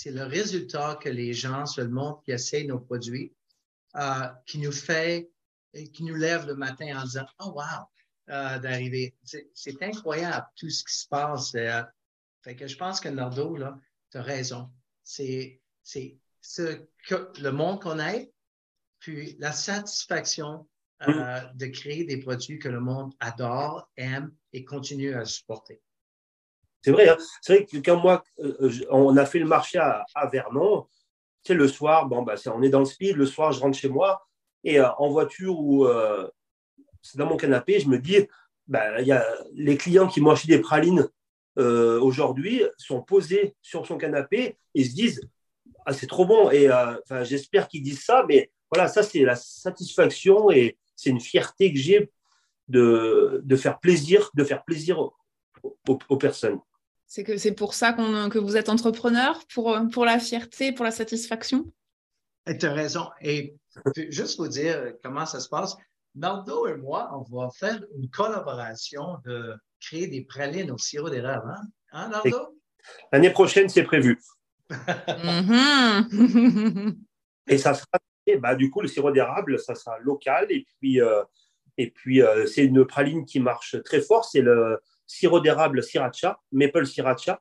le 0.07 0.25
résultat 0.25 0.99
que 1.01 1.11
les 1.11 1.35
gens, 1.35 1.67
seulement 1.67 2.23
qui 2.25 2.33
essayent 2.33 2.67
nos 2.67 2.81
produits, 2.81 3.35
euh, 3.97 4.27
qui 4.47 4.59
nous 4.59 4.73
fait, 4.73 5.31
qui 5.93 6.03
nous 6.05 6.15
lève 6.15 6.47
le 6.47 6.55
matin 6.55 6.99
en 6.99 7.05
disant 7.05 7.27
Oh, 7.41 7.55
wow, 7.57 8.59
d'arriver. 8.59 9.15
C'est 9.23 9.83
incroyable 9.83 10.47
tout 10.57 10.71
ce 10.71 10.83
qui 10.83 10.95
se 10.95 11.09
passe. 11.09 11.55
Fait 12.43 12.57
que 12.57 12.67
je 12.67 12.77
pense 12.77 13.01
que 13.01 13.09
Nardo, 13.09 13.57
là, 13.57 13.79
tu 14.11 14.19
as 14.19 14.23
raison 14.23 14.71
c'est 15.03 15.61
ce 16.41 16.87
que 17.09 17.33
le 17.41 17.51
monde 17.51 17.83
connaît, 17.83 18.33
puis 18.99 19.37
la 19.39 19.53
satisfaction 19.53 20.69
euh, 21.03 21.41
mm. 21.41 21.57
de 21.57 21.67
créer 21.67 22.05
des 22.05 22.19
produits 22.19 22.59
que 22.59 22.69
le 22.69 22.81
monde 22.81 23.13
adore, 23.21 23.91
aime 23.97 24.33
et 24.53 24.65
continue 24.65 25.15
à 25.15 25.25
supporter. 25.25 25.81
C'est 26.83 26.93
vrai, 26.93 27.09
hein. 27.09 27.17
c'est 27.43 27.55
vrai 27.55 27.67
que 27.67 27.79
quand 27.79 27.99
moi, 27.99 28.23
euh, 28.39 28.71
on 28.91 29.17
a 29.17 29.27
fait 29.27 29.39
le 29.39 29.47
marché 29.47 29.79
à, 29.79 30.05
Vernon, 30.33 30.87
tu 31.43 31.49
sais, 31.53 31.55
le 31.55 31.69
soir, 31.69 32.07
bon, 32.07 32.23
bah, 32.23 32.35
on 32.47 32.63
est 32.63 32.71
dans 32.71 32.81
le 32.81 32.85
speed, 32.87 33.17
le 33.17 33.27
soir, 33.27 33.53
je 33.53 33.61
rentre 33.61 33.77
chez 33.77 33.89
moi 33.89 34.27
et 34.65 34.79
euh, 34.79 34.91
en 34.99 35.11
voiture 35.11 35.59
ou 35.59 35.87
c'est 37.03 37.19
dans 37.19 37.27
mon 37.27 37.37
canapé, 37.37 37.81
je 37.81 37.89
me 37.89 37.99
dis, 37.99 38.29
bah, 38.67 39.01
y 39.01 39.13
a 39.13 39.27
les 39.55 39.77
clients 39.77 40.07
qui 40.07 40.21
m'ont 40.21 40.31
acheté 40.31 40.57
des 40.57 40.61
pralines 40.61 41.09
euh, 41.59 42.01
aujourd'hui 42.01 42.63
sont 42.79 43.03
posés 43.03 43.55
sur 43.61 43.87
son 43.87 43.99
canapé 43.99 44.57
et 44.75 44.85
se 44.85 44.95
disent 44.95 45.21
ah, 45.87 45.93
c'est 45.93 46.07
trop 46.07 46.25
bon. 46.25 46.51
Et 46.51 46.71
euh, 46.71 47.25
j'espère 47.25 47.69
qu'ils 47.69 47.83
disent 47.83 48.05
ça, 48.05 48.25
mais 48.29 48.51
voilà, 48.73 48.89
ça 48.89 49.03
c'est 49.03 49.21
la 49.21 49.37
satisfaction 49.37 50.51
et 50.51 50.79
c'est 50.97 51.11
une 51.11 51.21
fierté 51.21 51.73
que 51.73 51.79
j'ai 51.79 52.11
de, 52.69 53.41
de, 53.45 53.57
faire 53.57 53.81
plaisir, 53.81 54.31
de 54.35 54.45
faire 54.45 54.65
plaisir 54.65 55.11
aux, 55.89 56.17
personnes. 56.17 56.61
C'est 57.07 57.25
que 57.25 57.37
c'est 57.37 57.53
pour 57.53 57.75
ça 57.75 57.93
que 57.93 58.39
vous 58.39 58.57
êtes 58.57 58.69
entrepreneur, 58.69 59.41
pour, 59.53 59.77
pour 59.93 60.05
la 60.05 60.21
fierté, 60.21 60.71
pour 60.73 60.85
la 60.85 60.93
satisfaction? 60.93 61.73
Tu 62.47 62.67
as 62.67 62.73
raison. 62.73 63.09
Et 63.21 63.57
juste 64.09 64.39
vous 64.39 64.49
dire 64.49 64.95
comment 65.03 65.27
ça 65.27 65.41
se 65.41 65.49
passe, 65.49 65.77
Naldo 66.15 66.67
et 66.67 66.77
moi, 66.77 67.11
on 67.13 67.37
va 67.37 67.51
faire 67.51 67.83
une 67.97 68.09
collaboration 68.09 69.19
de 69.25 69.55
créer 69.81 70.07
des 70.07 70.23
pralines 70.23 70.71
au 70.71 70.79
sirop 70.79 71.11
d'érable. 71.11 71.53
Hein, 71.93 72.11
hein 72.13 72.23
L'année 73.13 73.31
prochaine, 73.31 73.69
c'est 73.69 73.83
prévu. 73.83 74.21
Mm-hmm. 74.71 76.95
et 77.49 77.59
ça 77.59 77.75
sera, 77.75 77.99
bah, 78.39 78.55
du 78.55 78.71
coup, 78.71 78.81
le 78.81 78.89
sirop 78.89 79.11
d'érable, 79.11 79.59
ça 79.59 79.75
sera 79.75 79.99
local. 79.99 80.47
Et 80.51 80.67
puis, 80.79 81.01
euh, 81.01 81.23
et 81.79 81.91
puis 81.91 82.23
euh, 82.23 82.47
c'est 82.47 82.65
une 82.65 82.85
praline 82.85 83.25
qui 83.25 83.41
marche 83.41 83.83
très 83.83 84.01
fort. 84.01 84.25
C'est 84.25 84.43
le 84.43 84.81
sirop 85.07 85.41
d'érable 85.41 85.83
sriracha, 85.83 86.41
maple 86.53 86.87
sriracha, 86.87 87.41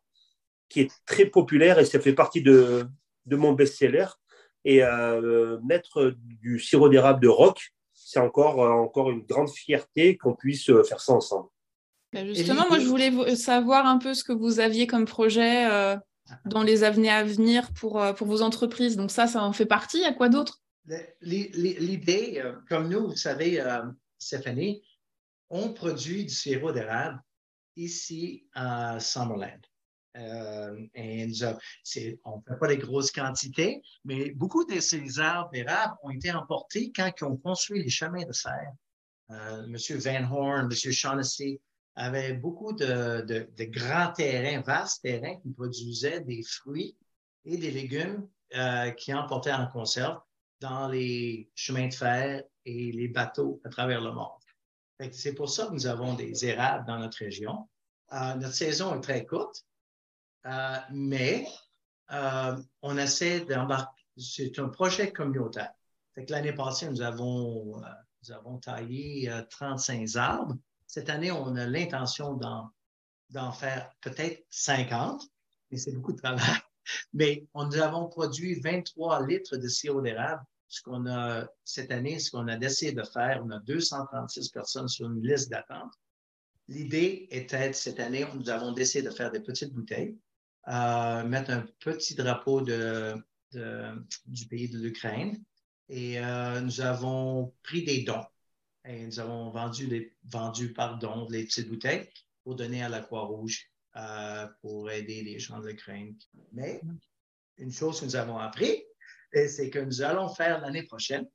qui 0.70 0.82
est 0.82 0.92
très 1.06 1.26
populaire 1.26 1.80
et 1.80 1.86
ça 1.86 2.00
fait 2.00 2.14
partie 2.14 2.42
de, 2.42 2.86
de 3.26 3.36
mon 3.36 3.54
best-seller. 3.54 4.08
Et 4.66 4.84
euh, 4.84 5.60
mettre 5.62 6.14
du 6.18 6.60
sirop 6.60 6.90
d'érable 6.90 7.22
de 7.22 7.28
rock, 7.28 7.74
c'est 7.94 8.20
encore, 8.20 8.60
encore 8.60 9.10
une 9.10 9.26
grande 9.26 9.50
fierté 9.50 10.18
qu'on 10.18 10.36
puisse 10.36 10.66
faire 10.88 11.00
ça 11.00 11.14
ensemble. 11.14 11.50
Bah, 12.12 12.26
justement, 12.26 12.68
moi, 12.68 12.80
je 12.80 12.88
voulais 12.88 13.36
savoir 13.36 13.86
un 13.86 14.00
peu 14.00 14.14
ce 14.14 14.24
que 14.24 14.34
vous 14.34 14.60
aviez 14.60 14.88
comme 14.88 15.06
projet 15.06 15.72
euh, 15.72 15.96
dans 16.46 16.64
les 16.64 16.84
années 16.84 17.10
à 17.10 17.24
venir 17.24 17.72
pour, 17.74 18.02
euh, 18.02 18.14
pour 18.14 18.28
vos 18.28 18.42
entreprises. 18.42 18.96
Donc 18.96 19.12
ça, 19.12 19.28
ça 19.28 19.44
en 19.44 19.54
fait 19.54 19.68
partie. 19.68 20.04
À 20.04 20.14
quoi 20.14 20.30
d'autre? 20.30 20.62
L'idée, 21.22 22.42
euh, 22.44 22.54
comme 22.68 22.90
nous, 22.90 23.10
vous 23.10 23.16
savez, 23.16 23.64
Stéphanie, 24.18 24.82
on 25.50 25.74
produit 25.74 26.26
du 26.26 26.34
sirop 26.34 26.72
d'érable 26.72 27.22
ici 27.76 28.48
à 28.54 29.00
Summerland. 29.00 29.62
et 30.16 31.28
on 32.26 32.38
ne 32.38 32.42
fait 32.48 32.60
pas 32.60 32.68
des 32.68 32.78
grosses 32.78 33.12
quantités, 33.12 33.82
mais 34.04 34.32
beaucoup 34.32 34.66
de 34.66 34.80
ces 34.80 35.20
arbres 35.20 35.52
d'érable 35.52 35.94
ont 36.02 36.10
été 36.10 36.32
emportés 36.32 36.92
quand 36.94 37.12
ils 37.22 37.24
ont 37.24 37.38
construit 37.38 37.84
les 37.84 37.90
chemins 37.90 38.26
de 38.26 38.34
fer. 38.34 38.74
Monsieur 39.68 39.98
Van 39.98 40.28
Horn, 40.32 40.68
Monsieur 40.68 40.92
Shaughnessy, 40.92 41.62
avait 42.00 42.34
beaucoup 42.34 42.74
de, 42.74 43.50
grands 43.66 44.12
terrains, 44.14 44.62
vastes 44.62 45.04
terrains 45.04 45.36
qui 45.42 45.50
produisaient 45.50 46.22
des 46.22 46.44
fruits 46.44 46.98
et 47.46 47.58
des 47.58 47.72
légumes 47.72 48.28
euh, 48.56 48.92
qui 48.92 49.14
emportaient 49.14 49.54
en 49.54 49.68
conserve 49.68 50.20
dans 50.62 50.88
les 50.88 51.50
chemins 51.56 51.88
de 51.88 51.94
fer 51.94 52.44
et 52.66 52.92
les 52.92 53.10
bateaux 53.10 53.62
à 53.66 53.70
travers 53.70 54.02
le 54.02 54.12
monde. 54.12 54.28
C'est 55.12 55.34
pour 55.34 55.50
ça 55.50 55.68
que 55.68 55.74
nous 55.74 55.88
avons 55.88 56.14
des 56.14 56.46
érables 56.46 56.86
dans 56.86 57.00
notre 57.00 57.20
région. 57.20 57.70
Euh, 58.14 58.36
notre 58.36 58.54
saison 58.54 58.96
est 58.96 59.02
très 59.02 59.26
courte, 59.26 59.66
euh, 60.46 60.78
mais 60.92 61.46
on 62.82 62.98
essaie 62.98 63.42
d'embarquer. 63.42 64.04
C'est 64.18 64.58
un 64.60 64.70
projet 64.70 65.12
communautaire. 65.12 65.72
L'année 66.28 66.54
passée, 66.54 66.90
nous 66.90 67.02
avons 67.02 67.82
taillé 68.62 69.32
35 69.50 70.16
arbres 70.16 70.56
cette 70.90 71.12
année, 71.12 71.32
on 71.32 71.56
a 71.56 71.68
l'intention 71.68 72.34
d'en 73.30 73.52
faire 73.52 73.94
peut-être 74.02 74.44
50, 74.50 75.22
mais 75.70 75.78
c'est 75.78 75.92
beaucoup 75.92 76.14
de 76.14 76.18
travail. 76.18 76.44
Mais 77.14 77.46
nous 77.54 77.78
avons 77.78 78.08
produit 78.08 78.60
23 78.62 79.28
litres 79.28 79.58
de 79.58 79.68
sirop 79.68 80.02
d'érable 80.02 80.42
ce 80.68 80.82
qu'on 80.82 81.06
a 81.06 81.46
cette 81.64 81.92
année, 81.92 82.18
ce 82.18 82.32
qu'on 82.32 82.48
a 82.48 82.58
décidé 82.58 82.94
de 82.94 83.04
faire, 83.04 83.44
on 83.46 83.52
a 83.52 83.60
236 83.60 84.50
personnes 84.50 84.88
sur 84.88 85.06
une 85.08 85.22
liste 85.22 85.52
d'attente. 85.52 85.94
L'idée 86.68 87.28
était 87.30 87.72
cette 87.74 88.00
année, 88.00 88.26
nous 88.34 88.50
avons 88.50 88.72
décidé 88.72 89.08
de 89.08 89.14
faire 89.14 89.30
des 89.30 89.42
petites 89.42 89.72
bouteilles, 89.72 90.18
euh, 90.68 91.24
mettre 91.24 91.52
un 91.52 91.68
petit 91.80 92.16
drapeau 92.16 92.62
du 92.62 92.74
pays 94.50 94.70
de 94.70 94.80
l'Ukraine 94.80 95.44
et 95.88 96.20
euh, 96.20 96.62
nous 96.62 96.82
avons 96.82 97.54
pris 97.62 97.84
des 97.84 98.02
dons 98.02 98.26
et 98.90 99.06
nous 99.06 99.20
avons 99.20 99.52
vendu, 99.52 99.86
les, 99.86 100.16
vendu 100.24 100.74
pardon, 100.74 101.28
les 101.30 101.44
petites 101.44 101.70
bouteilles 101.70 102.10
pour 102.44 102.56
donner 102.56 102.82
à 102.82 102.90
la 102.90 103.02
Croix-Rouge 103.02 103.70
euh, 103.96 104.48
pour 104.62 104.90
aider 104.90 105.22
les 105.22 105.38
gens 105.38 105.60
de 105.60 105.68
l'Ukraine. 105.68 106.18
Mais 106.52 106.82
une 107.58 107.72
chose 107.72 108.00
que 108.00 108.06
nous 108.06 108.16
avons 108.16 108.38
appris, 108.38 108.84
c'est 109.32 109.70
que 109.70 109.78
nous 109.78 110.02
allons 110.02 110.34
faire 110.34 110.60
l'année 110.60 110.84
prochaine, 110.84 111.28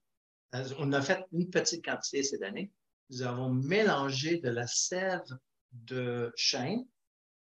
euh, 0.57 0.69
on 0.79 0.93
a 0.93 1.01
fait 1.01 1.25
une 1.31 1.49
petite 1.49 1.85
quantité 1.85 2.25
cette 2.25 2.43
année, 2.43 2.73
nous 3.11 3.23
avons 3.23 3.51
mélangé 3.51 4.39
de 4.39 4.49
la 4.51 4.67
sève 4.67 5.23
de 5.71 6.33
chêne 6.37 6.85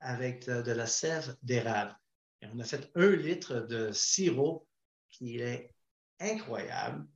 avec 0.00 0.46
de, 0.46 0.72
la 0.72 0.86
sève 0.86 1.36
d'érable. 1.42 1.94
Et 2.40 2.46
on 2.46 2.58
a 2.60 2.64
fait 2.64 2.90
un 2.94 3.10
litre 3.10 3.60
de 3.60 3.92
sirop 3.92 4.66
qui 5.10 5.40
est 5.40 5.74
incroyable, 6.18 7.06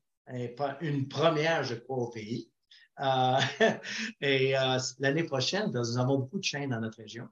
une 0.80 1.08
première, 1.08 1.64
je 1.64 1.74
crois, 1.74 1.96
au 1.96 2.10
pays. 2.10 2.51
Euh, 3.00 3.40
et 4.20 4.56
euh, 4.56 4.78
l'année 4.98 5.24
prochaine, 5.24 5.70
nous 5.72 5.98
avons 5.98 6.18
beaucoup 6.18 6.38
de 6.38 6.44
chêne 6.44 6.70
dans 6.70 6.80
notre 6.80 6.98
région. 6.98 7.28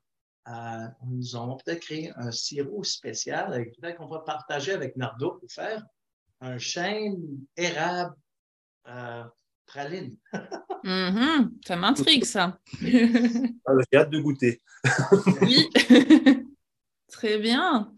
Euh, 0.48 0.86
nous 1.06 1.36
allons 1.36 1.56
peut-être 1.56 1.80
créer 1.80 2.12
un 2.16 2.30
sirop 2.30 2.82
spécial, 2.82 3.50
peut-être 3.78 3.98
qu'on 3.98 4.06
va 4.06 4.20
partager 4.20 4.72
avec 4.72 4.96
Nardo 4.96 5.32
pour 5.32 5.50
faire 5.50 5.84
un 6.40 6.58
chêne 6.58 7.18
érable 7.56 8.14
praline. 9.66 10.16
Mm-hmm. 10.82 11.66
ça 11.66 11.76
m'intrigue, 11.76 12.24
ça. 12.24 12.58
Ah, 12.72 13.72
j'ai 13.92 13.98
hâte 13.98 14.08
de 14.08 14.18
goûter. 14.18 14.62
oui, 15.42 15.68
très 17.12 17.36
bien. 17.36 17.92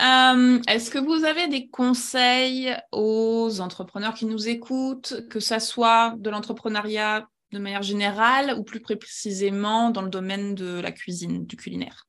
Euh, 0.00 0.60
est-ce 0.68 0.90
que 0.90 0.98
vous 0.98 1.24
avez 1.24 1.48
des 1.48 1.68
conseils 1.68 2.74
aux 2.92 3.60
entrepreneurs 3.60 4.14
qui 4.14 4.26
nous 4.26 4.48
écoutent, 4.48 5.28
que 5.28 5.40
ce 5.40 5.58
soit 5.58 6.14
de 6.18 6.30
l'entrepreneuriat 6.30 7.28
de 7.52 7.58
manière 7.58 7.82
générale 7.82 8.58
ou 8.58 8.64
plus 8.64 8.80
précisément 8.80 9.90
dans 9.90 10.02
le 10.02 10.08
domaine 10.08 10.54
de 10.54 10.80
la 10.80 10.92
cuisine, 10.92 11.46
du 11.46 11.56
culinaire? 11.56 12.08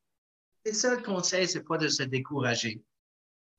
Le 0.66 0.74
seul 0.74 1.04
conseil, 1.04 1.48
c'est 1.48 1.64
pas 1.64 1.78
de 1.78 1.90
se 1.90 2.04
décourager. 2.04 2.82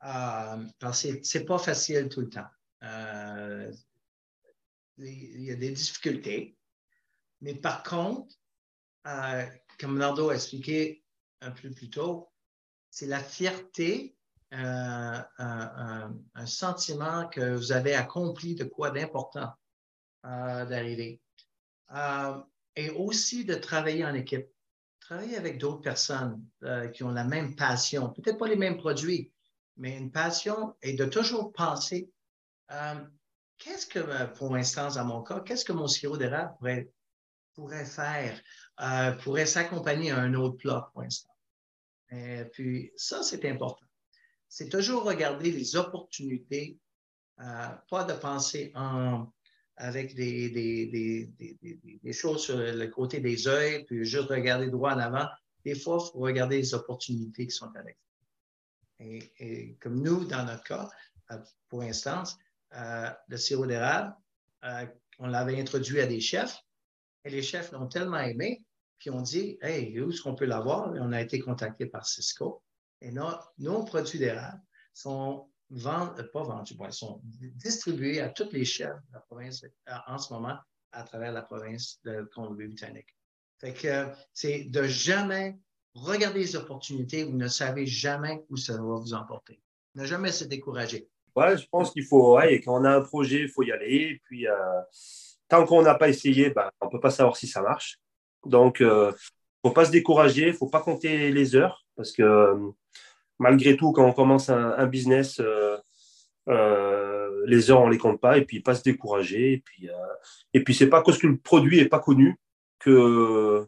Euh, 0.05 0.65
parce 0.79 1.03
que 1.03 1.09
c'est 1.23 1.45
pas 1.45 1.59
facile 1.59 2.09
tout 2.09 2.21
le 2.21 2.29
temps. 2.29 2.49
Euh, 2.83 3.73
il 4.99 5.43
y 5.43 5.51
a 5.51 5.55
des 5.55 5.71
difficultés. 5.71 6.57
Mais 7.41 7.55
par 7.55 7.83
contre, 7.83 8.35
euh, 9.07 9.45
comme 9.79 9.99
Nardo 9.99 10.31
a 10.31 10.35
expliqué 10.35 11.03
un 11.41 11.51
peu 11.51 11.71
plus 11.71 11.91
tôt, 11.91 12.29
c'est 12.94 13.07
la 13.07 13.18
fierté, 13.18 14.14
euh, 14.52 15.18
un, 15.38 16.46
sentiment 16.46 17.28
que 17.28 17.54
vous 17.57 17.72
avez 17.72 17.94
accompli 17.94 18.54
de 18.54 18.64
quoi 18.64 18.90
d'important 18.90 19.52
euh, 20.24 20.64
d'arriver. 20.64 21.20
et 22.76 22.90
aussi 22.90 23.44
de 23.44 23.54
travailler 23.54 24.04
en 24.04 24.14
équipe. 24.14 24.46
Travailler 25.00 25.37
avec 25.37 25.59
d'autres 25.59 25.83
personnes 25.83 26.42
qui 26.94 27.02
ont 27.02 27.11
la 27.11 27.24
même 27.24 27.57
passion, 27.57 28.11
peut-être 28.11 28.38
pas 28.38 28.48
les 28.48 28.57
mêmes 28.57 28.78
produits, 28.78 29.30
mais 29.76 29.98
une 29.98 30.11
passion 30.11 30.74
et 30.80 30.94
de 30.94 31.04
toujours 31.04 31.52
penser 31.52 32.11
qu'est-ce 33.59 33.87
que, 33.87 33.98
euh, 33.98 34.26
pour 34.26 34.54
instance, 34.54 34.94
dans 34.94 35.04
mon 35.04 35.22
cas, 35.22 35.40
qu'est-ce 35.40 35.64
que 35.64 35.72
mon 35.72 35.88
sirop 35.88 36.16
d'érable 36.16 36.54
pourrait, 36.59 36.90
pourrait 37.54 37.85
faire, 37.85 38.40
euh, 38.80 39.12
pourrait 39.12 39.46
s'accompagner 39.46 40.11
à 40.11 40.18
un 40.18 40.35
autre 40.35 40.57
plat, 40.57 40.90
pour 40.92 41.02
l'instant? 41.02 41.34
Et 42.14 42.44
puis, 42.53 42.92
ça, 42.96 43.22
c'est 43.22 43.44
important. 43.48 43.87
C'est 44.48 44.68
toujours 44.68 45.05
regarder 45.05 45.50
les 45.50 45.77
opportunités, 45.77 46.79
euh, 47.40 47.68
pas 47.90 48.05
de 48.05 48.12
penser 48.12 48.70
en, 48.74 49.33
avec 49.77 50.14
des, 50.14 50.50
des, 50.50 50.87
des, 50.87 52.00
des, 52.03 52.12
choses 52.12 52.44
sur 52.44 52.57
le 52.57 52.87
côté 52.87 53.20
des 53.20 53.44
yeux, 53.44 53.85
puis 53.87 54.05
juste 54.05 54.29
regarder 54.29 54.70
droit 54.70 54.92
en 54.94 54.98
avant. 54.98 55.27
Des 55.64 55.74
fois, 55.74 55.98
il 56.00 56.12
faut 56.12 56.20
regarder 56.20 56.59
les 56.59 56.74
opportunités 56.74 57.46
qui 57.46 57.55
sont 57.55 57.72
avec. 57.74 57.98
Et, 59.00 59.77
comme 59.81 60.00
nous, 60.00 60.24
dans 60.24 60.44
notre 60.44 60.62
cas, 60.62 60.88
pour 61.68 61.83
instance, 61.83 62.38
euh, 62.74 63.11
le 63.29 63.37
sirop 63.37 63.66
d'érable. 63.66 64.14
Euh, 64.64 64.87
on 65.18 65.27
l'avait 65.27 65.61
introduit 65.61 66.00
à 66.00 66.07
des 66.07 66.20
chefs 66.20 66.59
et 67.24 67.31
les 67.31 67.42
chefs 67.42 67.70
l'ont 67.72 67.87
tellement 67.87 68.18
aimé 68.18 68.64
qu'ils 68.98 69.12
ont 69.12 69.22
dit 69.22 69.59
Hey, 69.61 70.00
où 70.00 70.11
est-ce 70.11 70.22
qu'on 70.22 70.35
peut 70.35 70.44
l'avoir? 70.44 70.94
Et 70.96 71.00
on 71.00 71.12
a 71.12 71.20
été 71.20 71.38
contacté 71.38 71.87
par 71.87 72.07
Cisco. 72.07 72.62
Et 73.00 73.11
nos, 73.11 73.28
nos 73.59 73.85
produits 73.85 74.18
d'érable 74.18 74.61
sont 74.92 75.48
vendus, 75.70 76.20
euh, 76.20 76.28
pas 76.33 76.42
vendus, 76.42 76.74
ils 76.78 76.92
sont 76.92 77.20
distribués 77.24 78.20
à 78.20 78.28
tous 78.28 78.50
les 78.52 78.64
chefs 78.64 78.96
de 79.09 79.12
la 79.12 79.20
province 79.20 79.64
en 80.07 80.18
ce 80.18 80.33
moment 80.33 80.57
à 80.92 81.02
travers 81.02 81.33
la 81.33 81.42
province 81.42 81.98
de 82.04 82.22
Colombie-Britannique. 82.35 83.16
Fait 83.59 83.72
que 83.72 84.09
c'est 84.33 84.64
de 84.64 84.85
jamais 84.85 85.59
regarder 85.94 86.40
les 86.40 86.57
opportunités, 86.57 87.24
vous 87.24 87.37
ne 87.37 87.48
savez 87.48 87.87
jamais 87.87 88.44
où 88.48 88.57
ça 88.57 88.74
va 88.74 88.83
vous 88.83 89.14
emporter. 89.14 89.61
Ne 89.94 90.04
jamais 90.04 90.33
se 90.33 90.44
décourager. 90.44 91.09
Ouais, 91.37 91.57
je 91.57 91.66
pense 91.68 91.92
qu'il 91.92 92.04
faut, 92.04 92.37
ouais, 92.37 92.61
quand 92.61 92.80
on 92.80 92.85
a 92.85 92.96
un 92.96 93.00
projet, 93.00 93.42
il 93.42 93.48
faut 93.48 93.62
y 93.62 93.72
aller. 93.72 94.12
Et 94.12 94.22
puis, 94.24 94.46
euh, 94.46 94.80
tant 95.48 95.64
qu'on 95.66 95.83
n'a 95.83 95.94
pas 95.94 96.09
essayé, 96.09 96.50
ben, 96.50 96.70
on 96.80 96.87
ne 96.87 96.90
peut 96.90 97.00
pas 97.00 97.11
savoir 97.11 97.37
si 97.37 97.46
ça 97.46 97.62
marche. 97.62 97.98
Donc, 98.46 98.78
il 98.80 98.87
euh, 98.87 99.11
ne 99.11 99.16
faut 99.62 99.72
pas 99.72 99.85
se 99.85 99.90
décourager, 99.90 100.42
il 100.42 100.52
ne 100.52 100.57
faut 100.57 100.68
pas 100.68 100.80
compter 100.80 101.30
les 101.30 101.57
heures, 101.57 101.85
parce 101.96 102.12
que 102.12 102.22
euh, 102.22 102.70
malgré 103.38 103.76
tout, 103.76 103.92
quand 103.92 104.07
on 104.07 104.12
commence 104.12 104.48
un, 104.50 104.87
business, 104.87 105.40
les 106.46 107.70
heures, 107.70 107.80
on 107.80 107.87
ne 107.87 107.92
les 107.92 107.98
compte 107.98 108.20
pas, 108.20 108.38
et 108.38 108.44
puis 108.44 108.61
pas 108.61 108.74
se 108.74 108.83
décourager. 108.83 109.54
Et 109.54 109.59
puis, 109.59 109.88
et 110.52 110.62
puis 110.62 110.74
c'est 110.74 110.88
pas 110.88 111.02
parce 111.02 111.18
que 111.18 111.26
le 111.26 111.37
produit 111.37 111.78
n'est 111.78 111.88
pas 111.88 111.98
connu 111.98 112.37
que, 112.78 113.66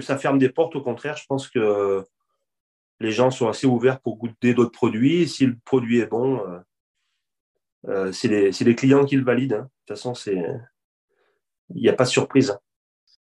ça 0.00 0.16
ferme 0.16 0.38
des 0.38 0.48
portes. 0.48 0.76
Au 0.76 0.82
contraire, 0.82 1.16
je 1.16 1.26
pense 1.28 1.48
que 1.48 2.04
les 3.00 3.12
gens 3.12 3.30
sont 3.30 3.48
assez 3.48 3.66
ouverts 3.66 4.00
pour 4.00 4.16
goûter 4.16 4.54
d'autres 4.54 4.72
produits. 4.72 5.28
Si 5.28 5.46
le 5.46 5.56
produit 5.64 5.98
est 5.98 6.06
bon, 6.06 6.40
euh, 7.88 8.12
c'est 8.12 8.28
les, 8.28 8.74
clients 8.74 9.04
qui 9.04 9.16
le 9.16 9.24
valident. 9.24 9.54
Hein. 9.54 9.62
De 9.88 9.94
toute 9.94 10.02
façon, 10.02 10.12
il 10.30 10.60
n'y 11.70 11.88
a 11.88 11.92
pas 11.92 12.04
de 12.04 12.08
surprise. 12.08 12.56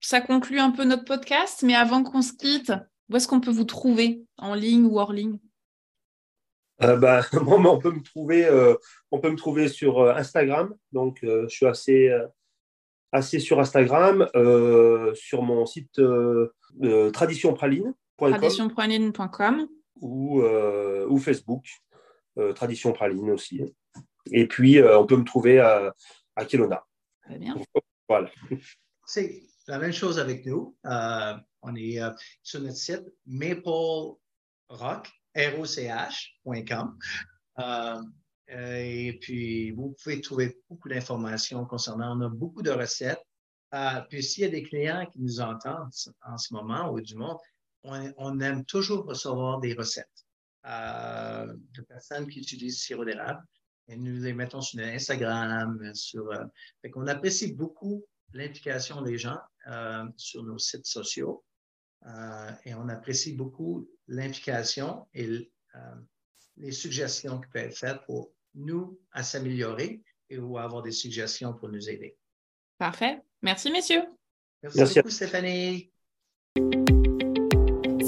Ça 0.00 0.20
conclut 0.20 0.60
un 0.60 0.70
peu 0.70 0.84
notre 0.84 1.04
podcast, 1.04 1.62
mais 1.62 1.74
avant 1.74 2.02
qu'on 2.02 2.22
se 2.22 2.32
quitte, 2.32 2.72
où 3.08 3.16
est-ce 3.16 3.26
qu'on 3.26 3.40
peut 3.40 3.50
vous 3.50 3.64
trouver 3.64 4.22
en 4.36 4.54
ligne 4.54 4.84
ou 4.84 4.98
hors 4.98 5.12
ligne? 5.12 5.38
Euh, 6.82 6.96
bah, 6.96 7.22
on 7.46 7.78
peut 7.78 7.90
me 7.90 8.02
trouver, 8.02 8.46
euh, 8.46 8.74
on 9.10 9.18
peut 9.18 9.30
me 9.30 9.36
trouver 9.36 9.68
sur 9.68 10.08
Instagram. 10.08 10.74
Donc, 10.92 11.18
je 11.22 11.48
suis 11.48 11.66
assez, 11.66 12.10
assez 13.12 13.40
sur 13.40 13.58
Instagram, 13.60 14.28
sur 15.14 15.42
mon 15.42 15.66
site 15.66 16.00
traditionpraline.com 17.12 17.94
traditionpraline.com 18.18 19.68
ou, 20.00 20.42
ou 20.42 21.18
Facebook, 21.18 21.64
Tradition 22.54 22.92
Praline 22.92 23.30
aussi. 23.30 23.62
Et 24.32 24.46
puis, 24.46 24.78
euh, 24.78 24.98
on 24.98 25.06
peut 25.06 25.16
me 25.16 25.24
trouver 25.24 25.58
à, 25.60 25.94
à 26.36 26.44
Kelowna. 26.44 26.84
Très 27.22 27.38
bien. 27.38 27.56
Voilà. 28.08 28.30
C'est 29.06 29.42
la 29.68 29.78
même 29.78 29.92
chose 29.92 30.18
avec 30.18 30.44
nous. 30.46 30.76
Euh, 30.86 31.34
on 31.62 31.74
est 31.76 32.00
euh, 32.00 32.10
sur 32.42 32.60
notre 32.60 32.76
site 32.76 33.04
maplerock.com. 33.26 34.18
et 38.48 39.18
puis, 39.20 39.70
vous 39.72 39.96
pouvez 40.02 40.20
trouver 40.20 40.58
beaucoup 40.68 40.88
d'informations 40.88 41.64
concernant. 41.66 42.16
On 42.18 42.20
a 42.22 42.28
beaucoup 42.28 42.62
de 42.62 42.70
recettes. 42.70 43.24
puis, 44.08 44.22
s'il 44.22 44.44
y 44.44 44.46
a 44.46 44.50
des 44.50 44.62
clients 44.62 45.06
qui 45.12 45.20
nous 45.20 45.40
entendent 45.40 45.90
en 46.26 46.38
ce 46.38 46.54
moment 46.54 46.90
ou 46.92 47.00
du 47.00 47.14
monde, 47.14 47.38
on, 47.84 48.40
aime 48.40 48.64
toujours 48.64 49.04
recevoir 49.04 49.60
des 49.60 49.74
recettes 49.74 50.26
de 50.64 51.82
personnes 51.82 52.28
qui 52.28 52.40
utilisent 52.40 52.80
sirop 52.80 53.04
d'érable 53.04 53.42
et 53.88 53.96
nous 53.96 54.22
les 54.22 54.34
mettons 54.34 54.60
sur 54.60 54.80
Instagram, 54.80 55.94
sur. 55.94 56.30
Euh, 56.30 56.44
apprécie 57.06 57.54
beaucoup 57.54 58.04
l'implication 58.32 59.02
des 59.02 59.18
gens 59.18 59.38
euh, 59.68 60.04
sur 60.16 60.42
nos 60.42 60.58
sites 60.58 60.86
sociaux 60.86 61.44
euh, 62.06 62.50
et 62.64 62.74
on 62.74 62.88
apprécie 62.88 63.34
beaucoup 63.34 63.88
l'implication 64.06 65.06
et 65.14 65.50
les 66.56 66.72
suggestions 66.72 67.40
qui 67.40 67.48
peuvent 67.50 67.64
être 67.64 67.76
faites 67.76 68.04
pour 68.06 68.32
nous 68.54 68.98
à 69.12 69.22
s'améliorer 69.22 70.02
et 70.30 70.38
ou 70.38 70.58
avoir 70.58 70.82
des 70.82 70.92
suggestions 70.92 71.54
pour 71.54 71.68
nous 71.68 71.88
aider. 71.88 72.16
Parfait. 72.78 73.20
Merci, 73.42 73.70
messieurs. 73.70 74.04
Merci, 74.62 74.78
Merci. 74.78 74.94
beaucoup, 74.96 75.10
Stéphanie. 75.10 75.92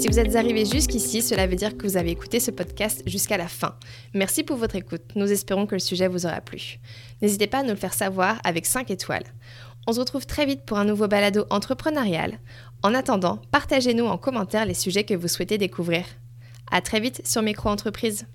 Si 0.01 0.07
vous 0.07 0.17
êtes 0.17 0.35
arrivé 0.35 0.65
jusqu'ici, 0.65 1.21
cela 1.21 1.45
veut 1.45 1.55
dire 1.55 1.77
que 1.77 1.83
vous 1.83 1.95
avez 1.95 2.09
écouté 2.09 2.39
ce 2.39 2.49
podcast 2.49 3.03
jusqu'à 3.07 3.37
la 3.37 3.47
fin. 3.47 3.77
Merci 4.15 4.43
pour 4.43 4.57
votre 4.57 4.75
écoute. 4.75 5.03
Nous 5.15 5.31
espérons 5.31 5.67
que 5.67 5.75
le 5.75 5.79
sujet 5.79 6.07
vous 6.07 6.25
aura 6.25 6.41
plu. 6.41 6.79
N'hésitez 7.21 7.45
pas 7.45 7.59
à 7.59 7.63
nous 7.63 7.69
le 7.69 7.75
faire 7.75 7.93
savoir 7.93 8.41
avec 8.43 8.65
5 8.65 8.89
étoiles. 8.89 9.25
On 9.87 9.93
se 9.93 9.99
retrouve 9.99 10.25
très 10.25 10.45
vite 10.45 10.63
pour 10.65 10.77
un 10.77 10.85
nouveau 10.85 11.07
balado 11.07 11.45
entrepreneurial. 11.49 12.39
En 12.83 12.93
attendant, 12.93 13.41
partagez-nous 13.51 14.05
en 14.05 14.17
commentaire 14.17 14.65
les 14.65 14.73
sujets 14.73 15.03
que 15.03 15.13
vous 15.13 15.27
souhaitez 15.27 15.57
découvrir. 15.57 16.05
À 16.71 16.81
très 16.81 16.99
vite 16.99 17.25
sur 17.25 17.41
Micro 17.41 17.69
Entreprise. 17.69 18.27